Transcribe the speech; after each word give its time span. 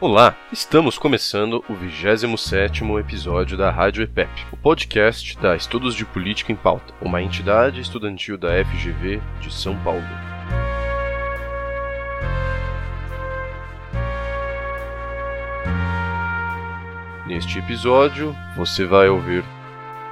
Olá, 0.00 0.36
estamos 0.52 0.96
começando 0.96 1.54
o 1.68 1.74
27º 1.74 3.00
episódio 3.00 3.58
da 3.58 3.68
Rádio 3.68 4.04
EPEP, 4.04 4.30
o 4.52 4.56
podcast 4.56 5.36
da 5.40 5.56
Estudos 5.56 5.92
de 5.92 6.04
Política 6.04 6.52
em 6.52 6.54
Pauta, 6.54 6.94
uma 7.02 7.20
entidade 7.20 7.80
estudantil 7.80 8.38
da 8.38 8.50
FGV 8.64 9.20
de 9.40 9.52
São 9.52 9.76
Paulo. 9.82 10.04
Neste 17.26 17.58
episódio, 17.58 18.32
você 18.56 18.86
vai 18.86 19.08
ouvir. 19.08 19.42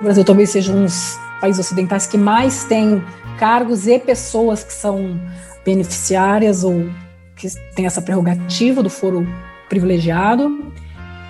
O 0.01 0.03
Brasil 0.03 0.25
talvez 0.25 0.51
seja 0.51 0.73
um 0.73 0.83
dos 0.83 1.17
países 1.41 1.65
ocidentais 1.65 2.09
que 2.09 2.19
mais 2.19 2.65
tem 2.65 3.05
cargos 3.39 3.87
e 3.87 4.01
pessoas 4.01 4.65
que 4.65 4.73
são 4.73 5.17
beneficiárias 5.65 6.65
ou 6.65 6.91
que 7.37 7.47
têm 7.77 7.87
essa 7.87 8.03
prerrogativa 8.03 8.83
do 8.83 8.91
foro 8.91 9.25
privilegiado. 9.69 10.73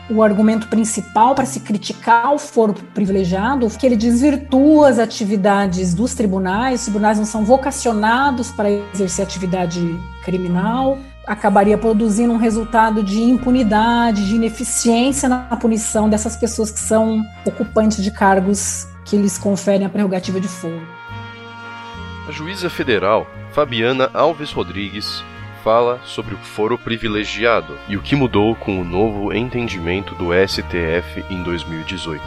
O 0.09 0.23
argumento 0.23 0.69
principal 0.69 1.35
para 1.35 1.45
se 1.45 1.61
criticar 1.61 2.33
o 2.33 2.39
foro 2.39 2.73
privilegiado 2.95 3.67
é 3.67 3.71
que 3.71 3.85
ele 3.85 3.97
desvirtua 3.97 4.89
as 4.89 5.01
atividades 5.01 5.95
dos 5.95 6.15
tribunais, 6.15 6.81
os 6.81 6.87
tribunais 6.87 7.19
não 7.19 7.25
são 7.25 7.45
vocacionados 7.45 8.53
para 8.53 8.71
exercer 8.71 9.25
atividade 9.25 9.81
criminal, 10.25 10.97
acabaria 11.27 11.77
produzindo 11.77 12.33
um 12.33 12.37
resultado 12.37 13.03
de 13.03 13.21
impunidade, 13.21 14.27
de 14.27 14.37
ineficiência 14.37 15.29
na 15.29 15.57
punição 15.57 16.09
dessas 16.09 16.37
pessoas 16.37 16.71
que 16.71 16.79
são 16.79 17.21
ocupantes 17.45 18.03
de 18.03 18.13
cargos 18.13 18.87
que 19.05 19.17
lhes 19.17 19.37
conferem 19.37 19.87
a 19.87 19.91
prerrogativa 19.91 20.41
de 20.41 20.49
foro. 20.49 20.87
A 22.29 22.31
juíza 22.31 22.71
federal 22.71 23.27
Fabiana 23.53 24.09
Alves 24.15 24.53
Rodrigues 24.53 25.25
fala 25.67 26.01
sobre 26.05 26.33
o 26.33 26.39
foro 26.39 26.79
privilegiado 26.79 27.77
e 27.89 27.97
o 27.97 28.01
que 28.01 28.15
mudou 28.15 28.55
com 28.55 28.81
o 28.81 28.85
novo 28.85 29.35
entendimento 29.35 30.15
do 30.15 30.27
STF 30.33 31.25
em 31.29 31.43
2018. 31.43 32.23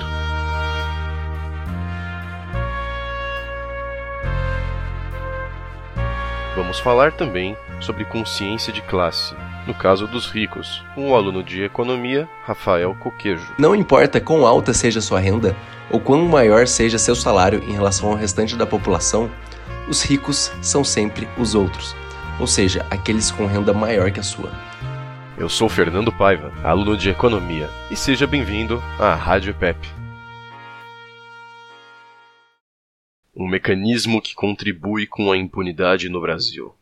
Vamos 6.53 6.81
falar 6.81 7.13
também 7.13 7.55
sobre 7.79 8.03
consciência 8.03 8.73
de 8.73 8.81
classe, 8.81 9.33
no 9.65 9.73
caso 9.73 10.05
dos 10.05 10.29
ricos, 10.29 10.83
com 10.93 11.09
o 11.09 11.15
aluno 11.15 11.41
de 11.41 11.63
economia, 11.63 12.27
Rafael 12.43 12.93
Coquejo. 12.99 13.53
Não 13.57 13.73
importa 13.73 14.19
quão 14.19 14.45
alta 14.45 14.73
seja 14.73 14.99
sua 14.99 15.21
renda 15.21 15.55
ou 15.89 16.01
quão 16.01 16.25
maior 16.25 16.67
seja 16.67 16.97
seu 16.97 17.15
salário 17.15 17.63
em 17.63 17.71
relação 17.71 18.09
ao 18.09 18.15
restante 18.15 18.57
da 18.57 18.65
população, 18.65 19.31
os 19.87 20.03
ricos 20.03 20.51
são 20.61 20.83
sempre 20.83 21.25
os 21.37 21.55
outros 21.55 21.95
ou 22.39 22.47
seja, 22.47 22.87
aqueles 22.89 23.29
com 23.29 23.45
renda 23.45 23.73
maior 23.73 24.11
que 24.11 24.19
a 24.19 24.23
sua. 24.23 24.49
Eu 25.37 25.49
sou 25.49 25.67
Fernando 25.67 26.11
Paiva, 26.11 26.53
aluno 26.63 26.95
de 26.95 27.09
Economia, 27.09 27.69
e 27.91 27.95
seja 27.95 28.25
bem-vindo 28.25 28.81
à 28.97 29.13
Rádio 29.13 29.53
PEP. 29.53 29.77
Um 33.35 33.47
mecanismo 33.47 34.21
que 34.21 34.33
contribui 34.33 35.05
com 35.05 35.31
a 35.31 35.37
impunidade 35.37 36.07
no 36.07 36.21
Brasil. 36.21 36.73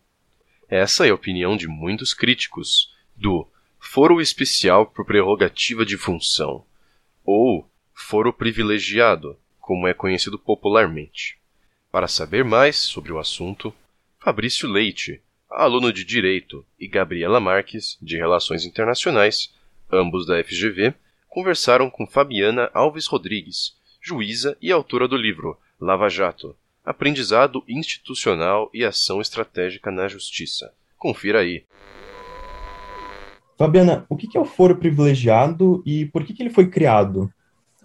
Essa 0.70 1.08
é 1.08 1.10
a 1.10 1.16
opinião 1.16 1.58
de 1.58 1.68
muitos 1.68 2.14
críticos 2.14 2.94
do 3.16 3.48
Foro 3.80 4.22
Especial 4.22 4.86
por 4.86 5.06
Prerrogativa 5.06 5.86
de 5.86 5.98
Função, 5.98 6.66
ou 7.24 7.68
Foro 7.94 8.32
Privilegiado, 8.32 9.38
como 9.60 9.88
é 9.88 9.94
conhecido 9.94 10.38
popularmente. 10.38 11.38
Para 11.92 12.08
saber 12.08 12.44
mais 12.44 12.76
sobre 12.76 13.12
o 13.12 13.18
assunto, 13.18 13.74
Fabrício 14.20 14.68
Leite, 14.70 15.22
aluno 15.58 15.92
de 15.92 16.06
Direito, 16.06 16.64
e 16.80 16.88
Gabriela 16.88 17.40
Marques, 17.40 17.98
de 18.02 18.16
Relações 18.16 18.64
Internacionais, 18.64 19.54
ambos 19.92 20.26
da 20.26 20.44
FGV, 20.44 20.94
conversaram 21.28 21.90
com 21.90 22.06
Fabiana 22.06 22.70
Alves 22.74 23.08
Rodrigues, 23.08 23.76
juíza 24.02 24.56
e 24.62 24.72
autora 24.72 25.08
do 25.08 25.18
livro 25.18 25.58
Lava 25.82 26.10
Jato 26.10 26.56
Aprendizado 26.86 27.64
Institucional 27.68 28.70
e 28.74 28.86
Ação 28.86 29.20
Estratégica 29.20 29.92
na 29.92 30.08
Justiça. 30.08 30.72
Confira 30.98 31.40
aí. 31.40 31.66
Fabiana, 33.58 34.06
o 34.08 34.16
que 34.16 34.38
é 34.38 34.40
o 34.40 34.46
foro 34.46 34.78
privilegiado 34.78 35.84
e 35.86 36.06
por 36.06 36.24
que 36.24 36.42
ele 36.42 36.50
foi 36.50 36.68
criado? 36.68 37.30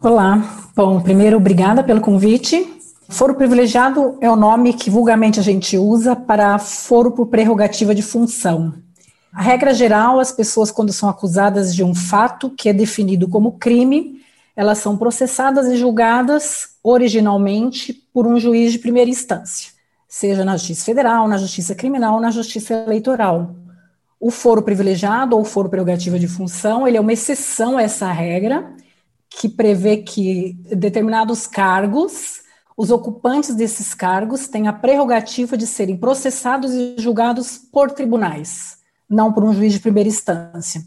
Olá. 0.01 0.69
Bom, 0.77 1.01
primeiro, 1.01 1.37
obrigada 1.39 1.83
pelo 1.83 2.01
convite. 2.01 2.82
Foro 3.13 3.35
privilegiado 3.35 4.17
é 4.23 4.31
o 4.31 4.35
nome 4.35 4.73
que 4.73 4.89
vulgarmente 4.89 5.39
a 5.39 5.43
gente 5.43 5.77
usa 5.77 6.17
para 6.17 6.59
foro 6.59 7.13
por 7.13 7.27
prerrogativa 7.27 7.95
de 7.95 8.01
função. 8.01 8.73
A 9.31 9.43
regra 9.43 9.75
geral, 9.75 10.19
as 10.19 10.33
pessoas, 10.33 10.71
quando 10.71 10.95
são 10.95 11.11
acusadas 11.11 11.75
de 11.75 11.85
um 11.85 11.95
fato 11.95 12.49
que 12.49 12.71
é 12.71 12.73
definido 12.73 13.29
como 13.29 13.59
crime, 13.59 14.23
elas 14.57 14.79
são 14.79 14.97
processadas 14.97 15.69
e 15.69 15.77
julgadas 15.77 16.71
originalmente 16.83 17.93
por 18.15 18.27
um 18.27 18.41
juiz 18.41 18.73
de 18.73 18.79
primeira 18.79 19.11
instância, 19.11 19.73
seja 20.09 20.43
na 20.43 20.57
Justiça 20.57 20.87
Federal, 20.87 21.29
na 21.29 21.37
Justiça 21.37 21.75
Criminal 21.75 22.19
na 22.19 22.31
Justiça 22.31 22.73
Eleitoral. 22.73 23.55
O 24.19 24.31
foro 24.31 24.63
privilegiado 24.63 25.37
ou 25.37 25.45
foro 25.45 25.69
prerrogativa 25.69 26.19
de 26.19 26.29
função, 26.29 26.89
ele 26.89 26.97
é 26.97 27.01
uma 27.01 27.13
exceção 27.13 27.77
a 27.77 27.83
essa 27.83 28.11
regra, 28.11 28.73
que 29.29 29.51
prevê 29.51 29.99
que 29.99 30.55
determinados 30.75 31.47
cargos 31.47 32.42
os 32.83 32.91
ocupantes 32.91 33.55
desses 33.55 33.95
cargos 33.95 34.49
têm 34.49 34.67
a 34.67 34.73
prerrogativa 34.73 35.57
de 35.57 35.69
serem 35.69 35.97
processados 35.97 36.75
e 36.75 36.97
julgados 36.99 37.57
por 37.57 37.93
tribunais, 37.93 38.79
não 39.09 39.33
por 39.33 39.45
um 39.45 39.53
juiz 39.53 39.73
de 39.73 39.79
primeira 39.79 40.09
instância. 40.09 40.85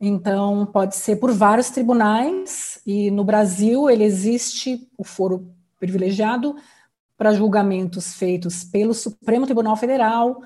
Então, 0.00 0.64
pode 0.64 0.96
ser 0.96 1.16
por 1.16 1.30
vários 1.30 1.68
tribunais, 1.68 2.80
e 2.86 3.10
no 3.10 3.22
Brasil 3.22 3.90
ele 3.90 4.02
existe 4.02 4.88
o 4.96 5.04
foro 5.04 5.54
privilegiado 5.78 6.56
para 7.18 7.34
julgamentos 7.34 8.14
feitos 8.14 8.64
pelo 8.64 8.94
Supremo 8.94 9.44
Tribunal 9.44 9.76
Federal, 9.76 10.40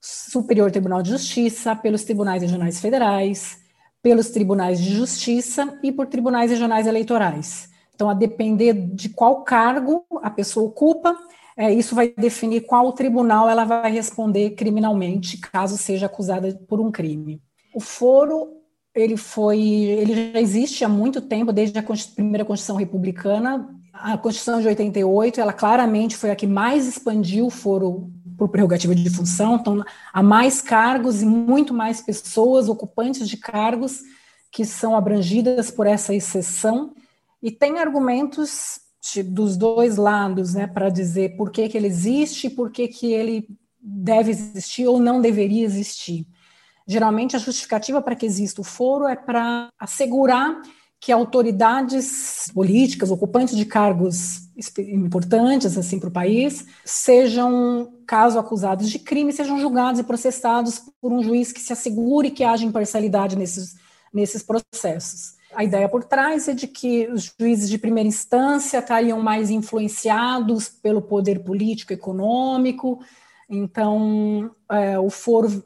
Superior 0.00 0.70
Tribunal 0.70 1.02
de 1.02 1.10
Justiça, 1.10 1.76
pelos 1.76 2.02
tribunais 2.02 2.40
regionais 2.40 2.80
federais, 2.80 3.58
pelos 4.02 4.30
tribunais 4.30 4.80
de 4.80 4.94
justiça 4.94 5.78
e 5.82 5.92
por 5.92 6.06
tribunais 6.06 6.50
regionais 6.50 6.86
eleitorais. 6.86 7.69
Então, 8.00 8.08
a 8.08 8.14
depender 8.14 8.72
de 8.72 9.10
qual 9.10 9.42
cargo 9.42 10.06
a 10.22 10.30
pessoa 10.30 10.66
ocupa, 10.66 11.14
é, 11.54 11.70
isso 11.70 11.94
vai 11.94 12.08
definir 12.16 12.62
qual 12.62 12.90
tribunal 12.94 13.46
ela 13.46 13.62
vai 13.66 13.92
responder 13.92 14.52
criminalmente, 14.52 15.36
caso 15.36 15.76
seja 15.76 16.06
acusada 16.06 16.58
por 16.66 16.80
um 16.80 16.90
crime. 16.90 17.42
O 17.74 17.78
foro 17.78 18.54
ele 18.94 19.18
foi, 19.18 19.60
ele 19.60 20.32
já 20.32 20.40
existe 20.40 20.82
há 20.82 20.88
muito 20.88 21.20
tempo, 21.20 21.52
desde 21.52 21.78
a 21.78 21.84
primeira 22.14 22.42
Constituição 22.42 22.76
Republicana. 22.76 23.68
A 23.92 24.16
Constituição 24.16 24.62
de 24.62 24.68
88, 24.68 25.38
ela 25.38 25.52
claramente 25.52 26.16
foi 26.16 26.30
a 26.30 26.36
que 26.36 26.46
mais 26.46 26.88
expandiu 26.88 27.48
o 27.48 27.50
foro 27.50 28.10
por 28.38 28.48
prerrogativa 28.48 28.94
de 28.94 29.10
função, 29.10 29.56
então 29.56 29.84
há 30.10 30.22
mais 30.22 30.62
cargos 30.62 31.20
e 31.20 31.26
muito 31.26 31.74
mais 31.74 32.00
pessoas 32.00 32.66
ocupantes 32.66 33.28
de 33.28 33.36
cargos 33.36 34.00
que 34.50 34.64
são 34.64 34.96
abrangidas 34.96 35.70
por 35.70 35.86
essa 35.86 36.14
exceção 36.14 36.94
e 37.42 37.50
tem 37.50 37.78
argumentos 37.78 38.80
dos 39.26 39.56
dois 39.56 39.96
lados, 39.96 40.54
né, 40.54 40.66
para 40.66 40.90
dizer 40.90 41.36
por 41.36 41.50
que, 41.50 41.68
que 41.68 41.76
ele 41.76 41.86
existe 41.86 42.48
e 42.48 42.50
por 42.50 42.70
que, 42.70 42.86
que 42.86 43.12
ele 43.12 43.48
deve 43.80 44.30
existir 44.30 44.86
ou 44.86 45.00
não 45.00 45.20
deveria 45.20 45.64
existir. 45.64 46.26
Geralmente, 46.86 47.34
a 47.34 47.38
justificativa 47.38 48.02
para 48.02 48.14
que 48.14 48.26
exista 48.26 48.60
o 48.60 48.64
foro 48.64 49.06
é 49.06 49.16
para 49.16 49.70
assegurar 49.78 50.60
que 51.00 51.10
autoridades 51.10 52.50
políticas, 52.52 53.10
ocupantes 53.10 53.56
de 53.56 53.64
cargos 53.64 54.50
importantes 54.78 55.78
assim 55.78 55.98
para 55.98 56.10
o 56.10 56.12
país, 56.12 56.66
sejam, 56.84 57.90
caso 58.06 58.38
acusados 58.38 58.90
de 58.90 58.98
crime, 58.98 59.32
sejam 59.32 59.58
julgados 59.58 59.98
e 59.98 60.04
processados 60.04 60.82
por 61.00 61.10
um 61.10 61.22
juiz 61.22 61.52
que 61.52 61.60
se 61.60 61.72
assegure 61.72 62.30
que 62.30 62.44
haja 62.44 62.66
imparcialidade 62.66 63.34
nesses, 63.34 63.76
nesses 64.12 64.42
processos. 64.42 65.39
A 65.54 65.64
ideia 65.64 65.88
por 65.88 66.04
trás 66.04 66.46
é 66.48 66.54
de 66.54 66.66
que 66.66 67.08
os 67.08 67.34
juízes 67.38 67.68
de 67.68 67.78
primeira 67.78 68.08
instância 68.08 68.78
estariam 68.78 69.20
mais 69.20 69.50
influenciados 69.50 70.68
pelo 70.68 71.02
poder 71.02 71.40
político 71.40 71.92
econômico, 71.92 73.00
então 73.48 74.50
é, 74.70 74.98
o 74.98 75.10
foro 75.10 75.64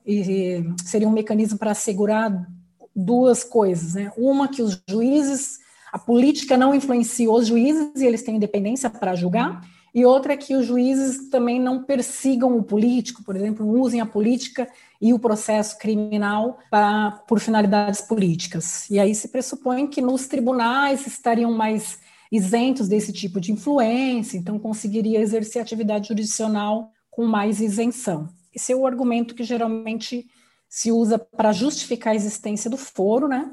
seria 0.84 1.06
um 1.06 1.12
mecanismo 1.12 1.58
para 1.58 1.72
assegurar 1.72 2.48
duas 2.96 3.44
coisas, 3.44 3.94
né? 3.94 4.10
Uma 4.16 4.48
que 4.48 4.62
os 4.62 4.80
juízes, 4.88 5.58
a 5.92 5.98
política 5.98 6.56
não 6.56 6.74
influencia 6.74 7.30
os 7.30 7.46
juízes 7.46 8.00
e 8.00 8.06
eles 8.06 8.22
têm 8.22 8.36
independência 8.36 8.88
para 8.88 9.14
julgar, 9.14 9.60
e 9.94 10.04
outra 10.04 10.32
é 10.32 10.36
que 10.36 10.56
os 10.56 10.66
juízes 10.66 11.28
também 11.28 11.60
não 11.60 11.84
persigam 11.84 12.58
o 12.58 12.64
político, 12.64 13.22
por 13.22 13.36
exemplo, 13.36 13.64
usem 13.64 14.00
a 14.00 14.06
política 14.06 14.68
e 15.00 15.14
o 15.14 15.20
processo 15.20 15.78
criminal 15.78 16.58
pra, 16.68 17.22
por 17.28 17.38
finalidades 17.38 18.00
políticas. 18.00 18.90
E 18.90 18.98
aí 18.98 19.14
se 19.14 19.28
pressupõe 19.28 19.86
que 19.86 20.02
nos 20.02 20.26
tribunais 20.26 21.06
estariam 21.06 21.52
mais 21.52 22.00
isentos 22.32 22.88
desse 22.88 23.12
tipo 23.12 23.40
de 23.40 23.52
influência, 23.52 24.36
então 24.36 24.58
conseguiria 24.58 25.20
exercer 25.20 25.62
atividade 25.62 26.08
jurisdicional 26.08 26.90
com 27.08 27.24
mais 27.24 27.60
isenção. 27.60 28.28
Esse 28.52 28.72
é 28.72 28.76
o 28.76 28.86
argumento 28.86 29.34
que 29.36 29.44
geralmente 29.44 30.26
se 30.68 30.90
usa 30.90 31.20
para 31.20 31.52
justificar 31.52 32.14
a 32.14 32.16
existência 32.16 32.68
do 32.68 32.76
foro, 32.76 33.28
né? 33.28 33.48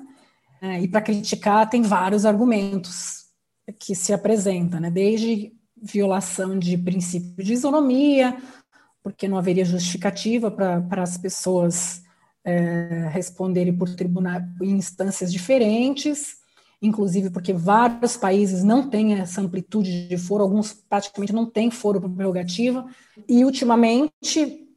É, 0.59 0.81
e 0.81 0.87
para 0.87 1.01
criticar 1.01 1.69
tem 1.69 1.83
vários 1.83 2.25
argumentos 2.25 3.25
que 3.79 3.93
se 3.93 4.11
apresentam, 4.11 4.79
né? 4.79 4.89
Desde 4.89 5.53
violação 5.81 6.57
de 6.59 6.77
princípio 6.77 7.43
de 7.43 7.53
isonomia, 7.53 8.37
porque 9.03 9.27
não 9.27 9.37
haveria 9.37 9.65
justificativa 9.65 10.51
para 10.51 11.01
as 11.01 11.17
pessoas 11.17 12.03
é, 12.43 13.09
responderem 13.11 13.75
por 13.75 13.89
tribunais 13.95 14.43
em 14.61 14.71
instâncias 14.71 15.31
diferentes, 15.31 16.37
inclusive 16.81 17.29
porque 17.29 17.53
vários 17.53 18.17
países 18.17 18.63
não 18.63 18.89
têm 18.89 19.15
essa 19.15 19.41
amplitude 19.41 20.07
de 20.07 20.17
foro, 20.17 20.43
alguns 20.43 20.73
praticamente 20.73 21.33
não 21.33 21.45
têm 21.45 21.71
foro 21.71 21.99
por 21.99 22.09
prerrogativa, 22.09 22.85
e 23.27 23.43
ultimamente 23.43 24.67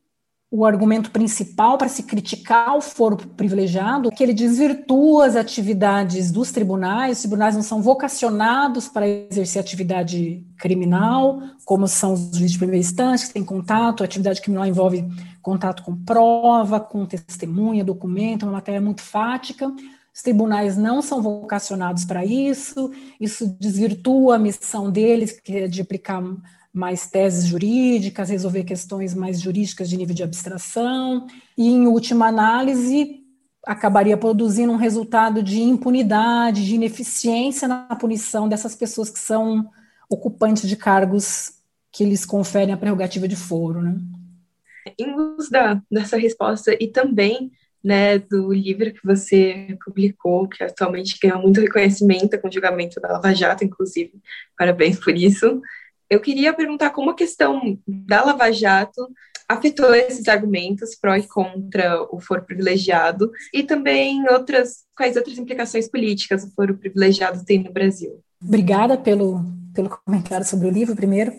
o 0.57 0.65
argumento 0.65 1.11
principal 1.11 1.77
para 1.77 1.89
se 1.89 2.05
criticar 2.05 2.77
o 2.77 2.81
foro 2.81 3.17
privilegiado 3.17 4.13
que 4.13 4.23
ele 4.23 4.33
desvirtua 4.33 5.27
as 5.27 5.35
atividades 5.35 6.31
dos 6.31 6.53
tribunais, 6.53 7.17
os 7.17 7.23
tribunais 7.23 7.57
não 7.57 7.63
são 7.63 7.83
vocacionados 7.83 8.87
para 8.87 9.05
exercer 9.05 9.59
atividade 9.59 10.47
criminal, 10.57 11.43
como 11.65 11.89
são 11.89 12.13
os 12.13 12.31
juízes 12.31 12.53
de 12.53 12.59
primeira 12.59 12.79
instância, 12.79 13.27
que 13.27 13.35
têm 13.35 13.45
contato, 13.45 14.05
a 14.05 14.07
atividade 14.07 14.41
criminal 14.41 14.65
envolve 14.65 15.05
contato 15.43 15.83
com 15.83 15.97
prova, 15.97 16.79
com 16.79 17.05
testemunha, 17.05 17.83
documento, 17.83 18.45
é 18.45 18.47
uma 18.47 18.53
matéria 18.53 18.81
muito 18.81 19.03
fática, 19.03 19.67
os 20.15 20.23
tribunais 20.23 20.77
não 20.77 21.03
são 21.03 21.21
vocacionados 21.21 22.05
para 22.05 22.25
isso, 22.25 22.93
isso 23.21 23.57
desvirtua 23.59 24.37
a 24.37 24.39
missão 24.39 24.89
deles, 24.89 25.33
que 25.33 25.57
é 25.57 25.67
de 25.67 25.83
aplicar 25.83 26.23
mais 26.75 27.07
teses 27.07 27.47
jurídicas, 27.47 28.29
resolver 28.29 28.65
questões 28.65 29.15
mais 29.15 29.41
jurídicas 29.41 29.89
de 29.89 29.97
nível 29.97 30.15
de 30.15 30.25
abstração, 30.25 31.29
e, 31.57 31.69
em 31.69 31.87
última 31.87 32.27
análise, 32.27 33.21
acabaria 33.65 34.17
produzindo 34.17 34.73
um 34.73 34.77
resultado 34.77 35.41
de 35.41 35.63
impunidade, 35.63 36.67
de 36.67 36.75
ineficiência 36.75 37.69
na 37.69 37.95
punição 37.95 38.49
dessas 38.49 38.75
pessoas 38.75 39.09
que 39.09 39.21
são 39.21 39.71
ocupantes 40.11 40.69
de 40.69 40.77
cargos 40.77 41.53
que 41.93 42.05
lhes 42.05 42.27
conferem 42.27 42.75
a 42.75 42.77
prerrogativa 42.77 43.29
de 43.29 43.37
foro. 43.37 43.81
Né? 43.81 43.97
Em 44.99 45.15
luz 45.15 45.49
da, 45.49 45.81
dessa 45.89 46.17
resposta 46.17 46.77
e 46.79 46.89
também 46.89 47.53
né, 47.83 48.19
do 48.19 48.53
livro 48.53 48.93
que 48.93 49.05
você 49.05 49.77
publicou, 49.85 50.49
que 50.49 50.65
atualmente 50.65 51.19
ganhou 51.23 51.41
muito 51.41 51.61
reconhecimento 51.61 52.39
com 52.41 52.49
o 52.49 52.53
julgamento 52.53 53.01
da 53.01 53.13
Lava 53.13 53.35
Jato, 53.35 53.63
inclusive, 53.63 54.13
parabéns 54.59 54.99
por 54.99 55.15
isso. 55.15 55.61
Eu 56.09 56.21
queria 56.21 56.53
perguntar 56.53 56.91
como 56.91 57.11
a 57.11 57.15
questão 57.15 57.79
da 57.87 58.25
Lava 58.25 58.51
Jato 58.53 59.09
afetou 59.49 59.95
esses 59.95 60.27
argumentos 60.29 60.95
pró 60.95 61.17
e 61.17 61.27
contra 61.27 62.03
o 62.11 62.21
foro 62.21 62.43
privilegiado 62.43 63.31
e 63.53 63.63
também 63.63 64.27
outras 64.31 64.85
quais 64.97 65.17
outras 65.17 65.39
implicações 65.39 65.89
políticas 65.89 66.45
o 66.45 66.51
foro 66.55 66.77
privilegiado 66.77 67.45
tem 67.45 67.63
no 67.63 67.73
Brasil. 67.73 68.21
Obrigada 68.43 68.97
pelo, 68.97 69.45
pelo 69.75 69.91
comentário 70.05 70.47
sobre 70.47 70.67
o 70.67 70.71
livro, 70.71 70.97
primeiro. 70.97 71.33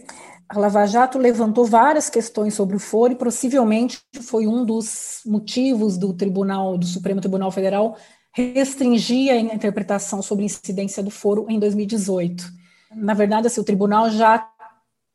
A 0.47 0.59
Lava 0.59 0.85
Jato 0.85 1.17
levantou 1.17 1.65
várias 1.65 2.09
questões 2.09 2.53
sobre 2.53 2.75
o 2.75 2.79
foro 2.79 3.13
e 3.13 3.15
possivelmente 3.15 3.99
foi 4.21 4.45
um 4.45 4.63
dos 4.63 5.21
motivos 5.25 5.97
do 5.97 6.13
Tribunal, 6.13 6.77
do 6.77 6.85
Supremo 6.85 7.19
Tribunal 7.19 7.51
Federal, 7.51 7.97
restringir 8.31 9.31
a 9.31 9.37
interpretação 9.37 10.21
sobre 10.21 10.45
incidência 10.45 11.01
do 11.01 11.09
foro 11.09 11.47
em 11.49 11.59
2018. 11.59 12.45
Na 12.95 13.13
verdade, 13.13 13.47
assim, 13.47 13.59
o 13.59 13.63
tribunal 13.63 14.09
já 14.09 14.47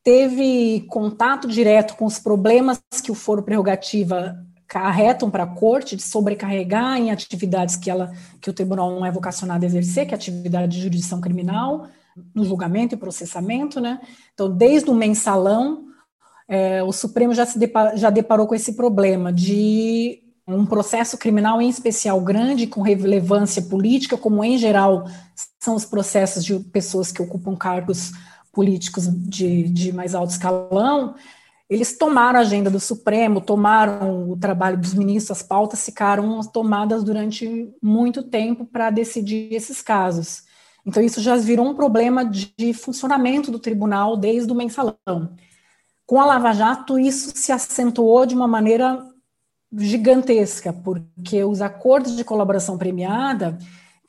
teve 0.03 0.87
contato 0.89 1.49
direto 1.49 1.97
com 1.97 2.05
os 2.05 2.19
problemas 2.19 2.81
que 3.03 3.13
o 3.13 3.15
foro 3.15 3.43
prerrogativa 3.43 4.39
carretam 4.67 5.29
para 5.29 5.43
a 5.43 5.49
corte 5.49 5.97
de 5.97 6.03
sobrecarregar 6.03 6.97
em 6.97 7.11
atividades 7.11 7.75
que 7.75 7.91
ela 7.91 8.13
que 8.41 8.49
o 8.49 8.53
tribunal 8.53 8.91
não 8.91 9.05
é 9.05 9.11
vocacionado 9.11 9.65
a 9.65 9.67
exercer, 9.67 10.07
que 10.07 10.15
é 10.15 10.17
atividade 10.17 10.73
de 10.73 10.83
jurisdição 10.83 11.21
criminal, 11.21 11.89
no 12.35 12.45
julgamento 12.45 12.95
e 12.95 12.99
processamento, 12.99 13.81
né? 13.81 14.01
Então, 14.33 14.49
desde 14.49 14.89
o 14.89 14.95
mensalão, 14.95 15.87
é, 16.49 16.83
o 16.83 16.93
Supremo 16.93 17.35
já 17.35 17.45
se 17.45 17.59
já 17.97 18.11
deparou 18.11 18.47
com 18.47 18.55
esse 18.55 18.75
problema 18.75 19.33
de 19.33 20.23
um 20.47 20.67
processo 20.67 21.19
criminal 21.19 21.61
em 21.61 21.69
especial 21.69 22.21
grande, 22.21 22.67
com 22.67 22.81
relevância 22.81 23.63
política, 23.63 24.17
como 24.17 24.43
em 24.45 24.59
geral 24.59 25.05
são 25.61 25.75
os 25.75 25.85
processos 25.85 26.45
de 26.45 26.59
pessoas 26.59 27.13
que 27.13 27.23
ocupam 27.23 27.55
cargos 27.55 28.13
políticos 28.53 29.07
de, 29.09 29.65
de 29.65 29.93
mais 29.93 30.15
alto 30.15 30.31
escalão, 30.31 31.15
eles 31.69 31.97
tomaram 31.97 32.41
a 32.41 32.43
agenda 32.43 32.69
do 32.69 32.81
Supremo, 32.81 33.41
tomaram 33.41 34.29
o 34.29 34.37
trabalho 34.37 34.77
dos 34.77 34.93
ministros, 34.93 35.39
as 35.39 35.47
pautas 35.47 35.85
ficaram 35.85 36.41
tomadas 36.41 37.05
durante 37.05 37.73
muito 37.81 38.25
tempo 38.25 38.65
para 38.65 38.91
decidir 38.91 39.55
esses 39.55 39.81
casos. 39.81 40.43
Então, 40.85 41.01
isso 41.01 41.21
já 41.21 41.37
virou 41.37 41.67
um 41.69 41.75
problema 41.75 42.25
de, 42.25 42.75
funcionamento 42.75 43.53
do 43.53 43.59
tribunal 43.59 44.17
desde 44.17 44.51
o 44.51 44.55
mensalão. 44.55 45.37
Com 46.05 46.21
a 46.21 46.27
Lava 46.27 46.53
Jato, 46.53 46.99
isso 46.99 47.33
se 47.37 47.53
acentuou 47.53 48.27
de 48.27 48.35
uma 48.35 48.49
maneira 48.49 49.07
gigantesca, 49.73 50.73
porque 50.73 51.45
os 51.45 51.63
acordos 51.63 52.17
de 52.17 52.25
colaboração 52.25 52.77
premiada 52.77 53.57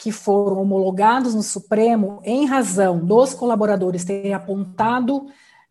que 0.02 0.12
foram 0.12 0.60
homologados 0.60 1.36
no 1.36 1.44
Supremo 1.44 2.20
em 2.24 2.48
razão 2.48 3.06
dos 3.06 3.36
colaboradores 3.36 4.04
terem 4.04 4.34
apontado 4.34 5.28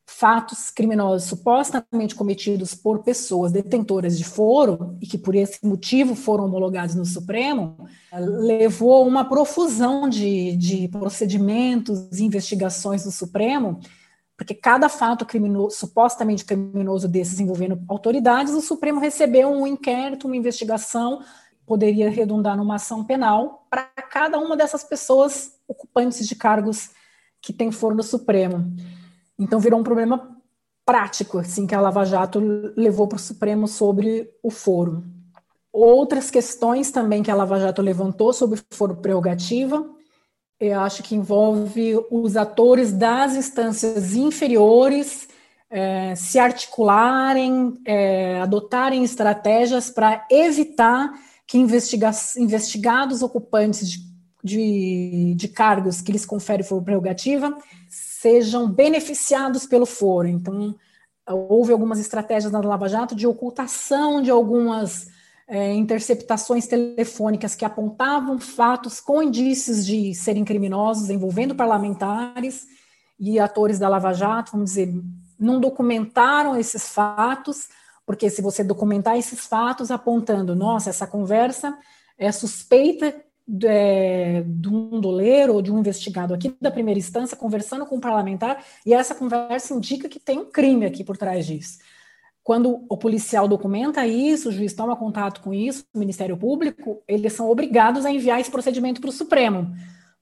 fatos 0.07 0.71
criminosos 0.71 1.29
supostamente 1.29 2.15
cometidos 2.15 2.73
por 2.73 3.01
pessoas 3.01 3.51
detentoras 3.51 4.17
de 4.17 4.23
foro 4.23 4.97
e 5.01 5.07
que 5.07 5.19
por 5.19 5.35
esse 5.35 5.59
motivo 5.67 6.15
foram 6.15 6.45
homologados 6.45 6.95
no 6.95 7.05
Supremo, 7.05 7.77
levou 8.13 9.05
uma 9.05 9.29
profusão 9.29 10.09
de, 10.09 10.57
de 10.57 10.87
procedimentos 10.87 12.17
e 12.17 12.25
investigações 12.25 13.03
do 13.03 13.11
Supremo, 13.11 13.81
porque 14.37 14.55
cada 14.55 14.89
fato 14.89 15.27
criminoso, 15.27 15.77
supostamente 15.77 16.45
criminoso 16.45 17.09
desses 17.09 17.41
envolvendo 17.41 17.81
autoridades, 17.89 18.55
o 18.55 18.61
Supremo 18.61 19.01
recebeu 19.01 19.49
um 19.49 19.67
inquérito, 19.67 20.29
uma 20.29 20.37
investigação 20.37 21.21
poderia 21.71 22.11
redundar 22.11 22.57
numa 22.57 22.75
ação 22.75 23.05
penal 23.05 23.65
para 23.71 23.85
cada 24.11 24.41
uma 24.41 24.57
dessas 24.57 24.83
pessoas 24.83 25.53
ocupantes 25.69 26.27
de 26.27 26.35
cargos 26.35 26.91
que 27.41 27.53
tem 27.53 27.71
foro 27.71 27.95
no 27.95 28.03
Supremo. 28.03 28.75
Então 29.39 29.61
virou 29.61 29.79
um 29.79 29.85
problema 29.85 30.37
prático, 30.85 31.39
assim, 31.39 31.69
que 31.69 31.75
a 31.75 31.81
Lava 31.81 32.05
Jato 32.05 32.41
levou 32.77 33.07
para 33.07 33.19
o 33.19 33.21
Supremo 33.21 33.69
sobre 33.69 34.29
o 34.43 34.51
foro. 34.51 35.05
Outras 35.73 36.29
questões 36.29 36.91
também 36.91 37.23
que 37.23 37.31
a 37.31 37.37
Lava 37.37 37.61
Jato 37.61 37.81
levantou 37.81 38.33
sobre 38.33 38.61
foro 38.73 38.97
prerrogativa, 38.97 39.89
eu 40.59 40.81
acho 40.81 41.05
que 41.05 41.15
envolve 41.15 42.05
os 42.11 42.37
atores 42.37 42.93
das 42.93 43.37
instâncias 43.37 44.17
inferiores 44.17 45.29
é, 45.71 46.17
se 46.17 46.37
articularem, 46.37 47.81
é, 47.85 48.41
adotarem 48.41 49.05
estratégias 49.05 49.89
para 49.89 50.27
evitar 50.29 51.13
que 51.51 51.59
investiga 51.59 52.13
investigados 52.37 53.23
ocupantes 53.23 53.91
de, 53.91 54.07
de, 54.43 55.35
de, 55.35 55.49
cargos 55.49 56.01
que 56.01 56.13
lhes 56.13 56.25
confere 56.25 56.63
foro 56.63 56.85
prerrogativa 56.85 57.59
sejam 57.89 58.71
beneficiados 58.71 59.67
pelo 59.67 59.85
foro. 59.85 60.29
Então, 60.29 60.77
houve 61.27 61.73
algumas 61.73 61.99
estratégias 61.99 62.53
na 62.53 62.61
Lava 62.61 62.89
Jato 62.89 63.17
de 63.17 63.27
ocultação 63.27 64.23
de 64.23 64.31
algumas 64.31 65.09
é, 65.49 65.75
interceptações 65.75 66.69
telefônicas 66.69 67.57
que 67.57 67.65
apontavam 67.65 68.39
fatos 68.39 69.01
com 69.01 69.21
indícios 69.21 69.85
de 69.85 70.15
serem 70.15 70.45
criminosos 70.45 71.11
envolvendo 71.11 71.57
parlamentares 71.57 72.69
e 73.19 73.41
atores 73.41 73.77
da 73.77 73.89
Lava 73.89 74.13
Jato, 74.13 74.53
vamos 74.53 74.71
dizer, 74.71 74.95
não 75.37 75.59
documentaram 75.59 76.57
esses 76.57 76.91
fatos 76.91 77.67
porque 78.11 78.29
se 78.29 78.43
você 78.43 78.65
documentar 78.65 79.17
esses 79.17 79.47
fatos 79.47 79.89
apontando, 79.89 80.57
nossa, 80.57 80.91
essa 80.91 81.07
conversa 81.07 81.79
é 82.19 82.33
suspeita 82.33 83.15
de, 83.47 83.69
é, 83.69 84.43
de 84.45 84.69
um 84.69 85.01
doleiro 85.01 85.55
ou 85.55 85.63
de 85.63 85.71
um 85.71 85.79
investigado 85.79 86.35
aqui 86.35 86.53
da 86.61 86.73
primeira 86.73 86.99
instância 86.99 87.37
conversando 87.37 87.87
com 87.87 87.99
um 87.99 88.01
parlamentar, 88.01 88.65
e 88.85 88.93
essa 88.93 89.15
conversa 89.15 89.73
indica 89.75 90.09
que 90.09 90.19
tem 90.19 90.41
um 90.41 90.51
crime 90.51 90.87
aqui 90.87 91.05
por 91.05 91.17
trás 91.17 91.47
disso. 91.47 91.79
Quando 92.43 92.85
o 92.89 92.97
policial 92.97 93.47
documenta 93.47 94.05
isso, 94.05 94.49
o 94.49 94.53
juiz 94.53 94.75
toma 94.75 94.97
contato 94.97 95.41
com 95.41 95.55
isso, 95.55 95.85
o 95.95 95.99
Ministério 96.01 96.37
Público, 96.37 97.01
eles 97.07 97.33
são 97.33 97.49
obrigados 97.49 98.05
a 98.05 98.11
enviar 98.11 98.41
esse 98.41 98.51
procedimento 98.51 99.01
para 99.01 99.11
o 99.11 99.13
Supremo, 99.13 99.73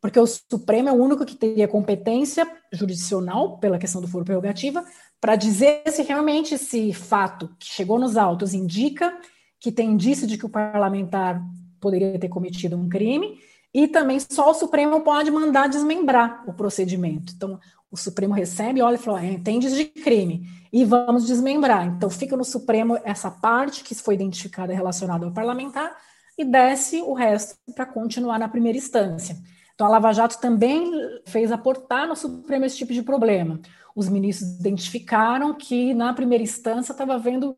porque 0.00 0.18
o 0.18 0.26
Supremo 0.26 0.88
é 0.88 0.92
o 0.92 1.02
único 1.02 1.24
que 1.24 1.36
teria 1.36 1.66
competência 1.68 2.46
jurisdicional, 2.72 3.58
pela 3.58 3.78
questão 3.78 4.00
do 4.00 4.08
foro 4.08 4.24
prerrogativa, 4.24 4.84
para 5.20 5.36
dizer 5.36 5.82
se 5.88 6.02
realmente 6.02 6.54
esse 6.54 6.92
fato 6.92 7.48
que 7.58 7.66
chegou 7.66 7.98
nos 7.98 8.16
autos 8.16 8.54
indica 8.54 9.16
que 9.60 9.72
tem 9.72 9.90
indício 9.90 10.26
de 10.26 10.38
que 10.38 10.46
o 10.46 10.48
parlamentar 10.48 11.42
poderia 11.80 12.18
ter 12.18 12.28
cometido 12.28 12.76
um 12.76 12.88
crime, 12.88 13.38
e 13.74 13.86
também 13.86 14.18
só 14.18 14.50
o 14.50 14.54
Supremo 14.54 15.00
pode 15.02 15.30
mandar 15.30 15.68
desmembrar 15.68 16.42
o 16.48 16.52
procedimento. 16.54 17.34
Então, 17.36 17.58
O 17.90 17.96
Supremo 17.96 18.34
recebe, 18.34 18.82
olha 18.82 18.98
fala: 18.98 19.24
é, 19.24 19.38
tem 19.38 19.58
de 19.58 19.84
crime 19.86 20.46
e 20.72 20.84
vamos 20.84 21.26
desmembrar. 21.26 21.86
Então, 21.86 22.10
fica 22.10 22.36
no 22.36 22.44
Supremo 22.44 22.98
essa 23.02 23.30
parte 23.30 23.82
que 23.82 23.94
foi 23.94 24.14
identificada 24.14 24.74
relacionada 24.74 25.24
ao 25.24 25.32
parlamentar 25.32 25.96
e 26.36 26.44
desce 26.44 27.00
o 27.00 27.14
resto 27.14 27.56
para 27.74 27.86
continuar 27.86 28.38
na 28.38 28.48
primeira 28.48 28.76
instância. 28.76 29.36
Então, 29.78 29.86
a 29.86 29.90
Lava 29.90 30.12
Jato 30.12 30.40
também 30.40 30.90
fez 31.24 31.52
aportar 31.52 32.08
no 32.08 32.16
Supremo 32.16 32.64
esse 32.64 32.76
tipo 32.76 32.92
de 32.92 33.00
problema. 33.00 33.60
Os 33.94 34.08
ministros 34.08 34.58
identificaram 34.58 35.54
que, 35.54 35.94
na 35.94 36.12
primeira 36.12 36.42
instância, 36.42 36.90
estava 36.90 37.14
havendo 37.14 37.56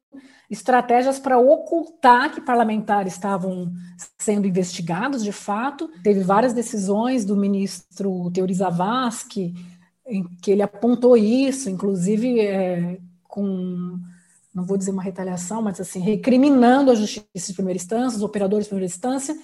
estratégias 0.50 1.18
para 1.18 1.38
ocultar 1.38 2.30
que 2.30 2.42
parlamentares 2.42 3.14
estavam 3.14 3.72
sendo 4.18 4.46
investigados, 4.46 5.24
de 5.24 5.32
fato. 5.32 5.90
Teve 6.02 6.20
várias 6.20 6.52
decisões 6.52 7.24
do 7.24 7.34
ministro 7.34 8.30
Teori 8.34 8.52
Zavascki, 8.52 9.54
em 10.06 10.22
que 10.42 10.50
ele 10.50 10.60
apontou 10.60 11.16
isso, 11.16 11.70
inclusive 11.70 12.38
é, 12.38 12.98
com, 13.24 13.98
não 14.54 14.66
vou 14.66 14.76
dizer 14.76 14.90
uma 14.90 15.02
retaliação, 15.02 15.62
mas 15.62 15.80
assim, 15.80 16.00
recriminando 16.00 16.90
a 16.90 16.94
justiça 16.94 17.46
de 17.46 17.54
primeira 17.54 17.78
instância, 17.78 18.18
os 18.18 18.22
operadores 18.22 18.66
de 18.66 18.68
primeira 18.68 18.92
instância, 18.92 19.34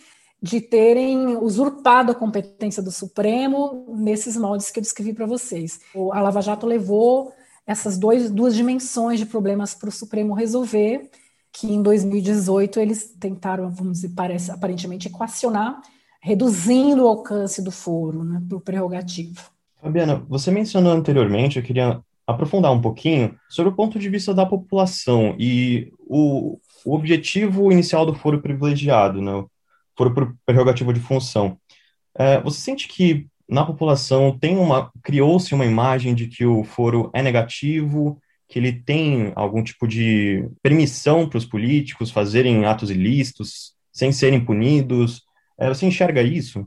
de 0.46 0.60
terem 0.60 1.36
usurpado 1.36 2.12
a 2.12 2.14
competência 2.14 2.80
do 2.80 2.92
Supremo 2.92 3.84
nesses 3.98 4.36
moldes 4.36 4.70
que 4.70 4.78
eu 4.78 4.82
descrevi 4.82 5.12
para 5.12 5.26
vocês. 5.26 5.80
A 6.12 6.20
Lava 6.20 6.40
Jato 6.40 6.66
levou 6.66 7.32
essas 7.66 7.98
dois, 7.98 8.30
duas 8.30 8.54
dimensões 8.54 9.18
de 9.18 9.26
problemas 9.26 9.74
para 9.74 9.88
o 9.88 9.92
Supremo 9.92 10.34
resolver, 10.34 11.10
que 11.52 11.72
em 11.72 11.82
2018 11.82 12.78
eles 12.78 13.12
tentaram, 13.18 13.68
vamos 13.70 13.94
dizer, 13.94 14.12
parece, 14.14 14.52
aparentemente 14.52 15.08
equacionar, 15.08 15.82
reduzindo 16.20 17.02
o 17.02 17.08
alcance 17.08 17.60
do 17.60 17.72
foro 17.72 18.22
né, 18.22 18.40
para 18.48 18.56
o 18.56 18.60
prerrogativo. 18.60 19.50
Fabiana, 19.82 20.24
você 20.28 20.52
mencionou 20.52 20.92
anteriormente, 20.92 21.58
eu 21.58 21.64
queria 21.64 22.00
aprofundar 22.24 22.72
um 22.72 22.80
pouquinho 22.80 23.34
sobre 23.48 23.72
o 23.72 23.74
ponto 23.74 23.98
de 23.98 24.08
vista 24.08 24.32
da 24.32 24.46
população 24.46 25.34
e 25.38 25.90
o, 26.06 26.58
o 26.84 26.94
objetivo 26.94 27.72
inicial 27.72 28.06
do 28.06 28.14
foro 28.14 28.40
privilegiado, 28.40 29.20
né, 29.20 29.44
o 29.96 30.10
foro 30.10 30.38
prerrogativo 30.44 30.92
de 30.92 31.00
função. 31.00 31.58
É, 32.14 32.40
você 32.40 32.60
sente 32.60 32.88
que 32.88 33.26
na 33.48 33.64
população 33.64 34.36
tem 34.38 34.58
uma 34.58 34.90
criou-se 35.02 35.54
uma 35.54 35.64
imagem 35.64 36.14
de 36.14 36.26
que 36.26 36.44
o 36.44 36.64
foro 36.64 37.10
é 37.14 37.22
negativo, 37.22 38.20
que 38.48 38.58
ele 38.58 38.72
tem 38.72 39.32
algum 39.34 39.62
tipo 39.62 39.86
de 39.86 40.48
permissão 40.62 41.28
para 41.28 41.38
os 41.38 41.44
políticos 41.44 42.10
fazerem 42.10 42.64
atos 42.64 42.90
ilícitos 42.90 43.74
sem 43.92 44.12
serem 44.12 44.44
punidos? 44.44 45.22
É, 45.58 45.68
você 45.68 45.86
enxerga 45.86 46.22
isso? 46.22 46.66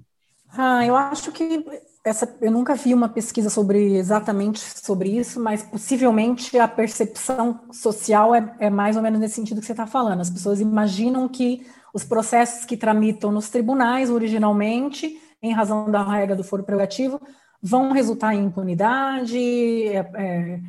Ah, 0.51 0.86
eu 0.86 0.95
acho 0.95 1.31
que 1.31 1.63
essa, 2.03 2.38
eu 2.41 2.51
nunca 2.51 2.75
vi 2.75 2.93
uma 2.93 3.09
pesquisa 3.09 3.50
sobre 3.50 3.95
exatamente 3.95 4.59
sobre 4.59 5.09
isso, 5.09 5.39
mas 5.39 5.62
possivelmente 5.63 6.57
a 6.57 6.67
percepção 6.67 7.59
social 7.71 8.33
é, 8.33 8.55
é 8.59 8.69
mais 8.69 8.95
ou 8.95 9.01
menos 9.01 9.19
nesse 9.19 9.36
sentido 9.36 9.59
que 9.59 9.67
você 9.67 9.74
está 9.74 9.86
falando. 9.86 10.21
As 10.21 10.29
pessoas 10.29 10.59
imaginam 10.59 11.27
que 11.27 11.67
os 11.93 12.03
processos 12.03 12.65
que 12.65 12.77
tramitam 12.77 13.31
nos 13.31 13.50
tribunais 13.50 14.10
originalmente, 14.10 15.19
em 15.41 15.53
razão 15.53 15.89
da 15.89 16.03
regra 16.03 16.36
do 16.36 16.43
foro 16.43 16.63
prerrogativo, 16.63 17.19
vão 17.62 17.91
resultar 17.91 18.34
em 18.34 18.46
impunidade, 18.46 19.38
é, 19.88 19.98
é, 20.15 20.60